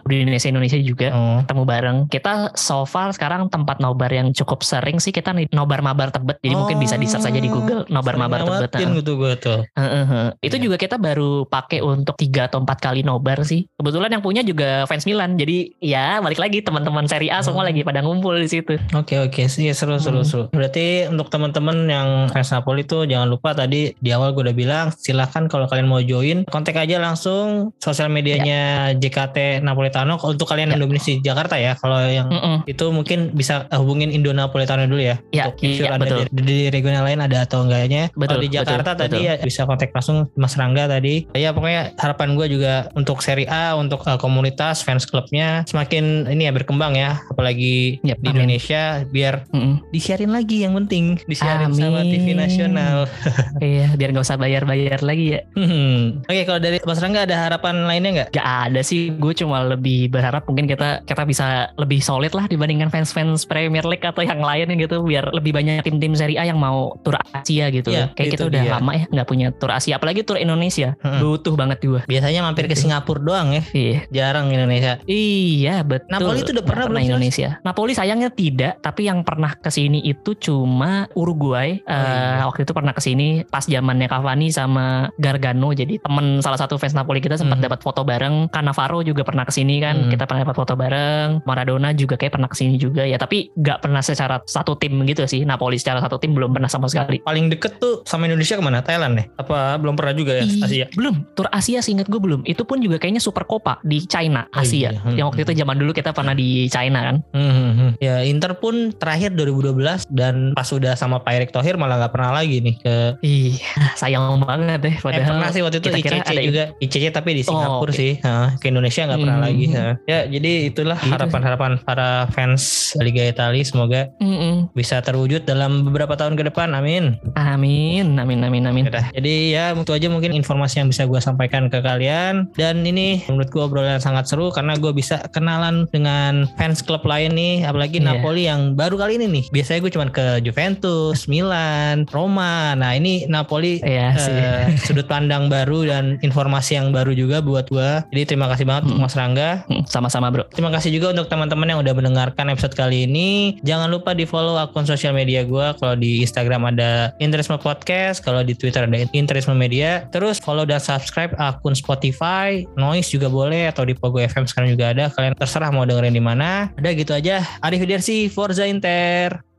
[0.02, 1.38] Udinese Indonesia juga Oh.
[1.42, 1.96] ketemu bareng.
[2.08, 6.38] Kita so far sekarang tempat nobar yang cukup sering sih kita nobar mabar tebet.
[6.40, 8.70] Jadi mungkin bisa di search aja di Google nobar mabar tebet.
[8.76, 9.60] Gitu gue tuh.
[9.74, 10.28] Heeh, heeh.
[10.40, 10.64] Itu Iya.
[10.64, 13.66] juga kita baru pakai untuk tiga atau empat kali nobar sih.
[13.74, 15.34] Kebetulan yang punya juga fans Milan.
[15.34, 17.66] Jadi ya balik lagi teman-teman Serie A semua Oh.
[17.66, 18.76] lagi pada ngumpul di situ.
[18.92, 20.26] Oke oke sih seru seru Hmm.
[20.26, 20.44] seru.
[20.50, 24.86] Berarti untuk teman-teman yang fans Napoli tuh jangan lupa tadi di awal gue udah bilang
[24.92, 28.60] silahkan kalau kalian mau join kontak aja langsung sosial medianya
[28.94, 30.72] JKT Napoletano untuk kalian Ya.
[30.72, 31.74] yang domisili di Jakarta ya.
[31.74, 32.56] Kalau yang Mm-mm.
[32.64, 35.16] itu mungkin bisa hubungin Indo Napoletano dulu ya.
[35.30, 36.18] Ya, Untuk sure iya, ada betul.
[36.30, 38.08] di, di regional lain ada atau enggaknya.
[38.08, 39.28] Kalau Betul, di Jakarta betul, tadi betul.
[39.28, 41.19] ya bisa kontak langsung Mas Rangga tadi.
[41.32, 46.46] Ya pokoknya harapan gue juga untuk Serie A untuk eh, komunitas fans klubnya semakin ini
[46.46, 47.20] ya berkembang ya.
[47.28, 48.36] Apalagi Yap, di amin.
[48.46, 49.82] Indonesia biar Mm-mm.
[49.90, 52.12] disiarin lagi yang penting disiarin sama Amin.
[52.12, 53.04] TV nasional.
[53.60, 55.40] Iya, biar nggak usah bayar-bayar lagi ya.
[55.52, 56.24] Hmm.
[56.24, 58.28] Oke kalau dari Mas Rangga ada harapan lainnya nggak?
[58.32, 62.88] Gak ada sih, gue cuma lebih berharap mungkin kita kita bisa lebih solid lah dibandingkan
[62.88, 66.96] fans-fans Premier League atau yang lain gitu, biar lebih banyak tim-tim Serie A yang mau
[67.04, 67.92] tur Asia gitu.
[67.92, 68.72] Iya, Kayak kita itu udah dia.
[68.78, 70.96] lama ya nggak punya tur Asia, apalagi tur Indonesia.
[71.04, 71.09] Hmm.
[71.18, 72.00] Butuh banget gue.
[72.06, 72.76] Biasanya mampir ke.
[72.76, 74.96] Singapura doang ya, Iya, jarang Indonesia.
[75.04, 76.08] iya betul.
[76.08, 77.08] Napoli itu udah pernah Nggak belum sih?
[77.10, 77.48] Indonesia.
[77.60, 81.76] Napoli sayangnya tidak, tapi yang pernah ke sini itu cuma Uruguay.
[81.80, 82.44] Oh, Eh, iya.
[82.46, 84.86] Waktu itu pernah ke sini pas zamannya Cavani sama
[85.16, 85.70] Gargano.
[85.70, 87.66] Jadi temen salah satu fans Napoli kita sempat Hmm.
[87.66, 88.48] dapat foto bareng.
[88.48, 90.06] Cannavaro juga pernah ke sini kan.
[90.06, 90.10] Hmm.
[90.10, 91.44] Kita pernah dapat foto bareng.
[91.44, 93.16] Maradona juga kayak pernah ke sini juga ya.
[93.16, 95.44] Tapi nggak pernah secara satu tim gitu sih.
[95.44, 97.20] Napoli secara satu tim belum pernah sama sekali.
[97.20, 98.80] Paling deket tuh sama Indonesia ke mana?
[98.80, 99.24] Thailand ya?
[99.36, 100.86] Apa belum pernah juga ya Asia?
[100.92, 102.42] Belum, tur Asia seingat gue belum.
[102.44, 104.90] Itu pun juga kayaknya Super Copa di China, Oh Asia.
[104.90, 105.60] iya, hmm, Yang waktu itu hmm.
[105.60, 107.16] zaman dulu kita pernah di China kan.
[107.30, 107.90] Hmm, hmm, hmm.
[107.98, 109.76] Ya Inter pun terakhir 2012
[110.08, 112.96] dan pas udah sama Pak Erick Thohir malah nggak pernah lagi nih ke.
[113.20, 113.60] Iya,
[114.00, 114.90] sayang banget deh.
[114.90, 117.92] Eh, Padahal pernah sih waktu itu kita ICC ada- juga ICC tapi di Singapura oke.
[117.92, 119.46] sih Hah, ke Indonesia nggak pernah Hmm.
[119.46, 119.66] lagi
[120.04, 122.62] ya jadi itulah Gitu harapan-harapan para fans
[122.96, 124.68] Liga Italia semoga Mm-mm.
[124.72, 128.84] bisa terwujud dalam beberapa tahun ke depan amin Amin, amin, amin, amin.
[128.86, 133.22] Yaudah, jadi ya itu aja mungkin informasi yang bisa gue sampaikan ke kalian dan ini
[133.24, 137.88] menurut gue obrolan sangat seru karena gue bisa kenalan dengan fans klub lain nih apalagi
[137.92, 138.06] Iya.
[138.10, 143.26] Napoli yang baru kali ini nih biasanya gue cuma ke Juventus, Milan, Roma nah ini
[143.26, 144.32] Napoli Iya sih.
[144.32, 148.78] eh, sudut pandang baru dan informasi yang baru juga buat gue jadi terima kasih banget
[148.82, 148.96] Hmm.
[148.98, 150.46] Mas Rangga Mm, Sama-sama bro.
[150.48, 153.58] Terima kasih juga untuk teman-teman yang udah mendengarkan episode kali ini.
[153.60, 155.66] Jangan lupa di follow akun sosial media gue.
[155.74, 160.06] Kalau di Instagram ada Interisme Podcast, kalau di Twitter ada Interisme Media.
[160.08, 164.94] Terus follow dan subscribe akun Spotify, Noise juga boleh atau di Pogo FM sekarang juga
[164.94, 165.10] ada.
[165.10, 166.70] Kalian terserah mau dengerin di mana.
[166.78, 167.42] Udah gitu aja.
[167.58, 169.49] Arif Widersi, Forza Inter.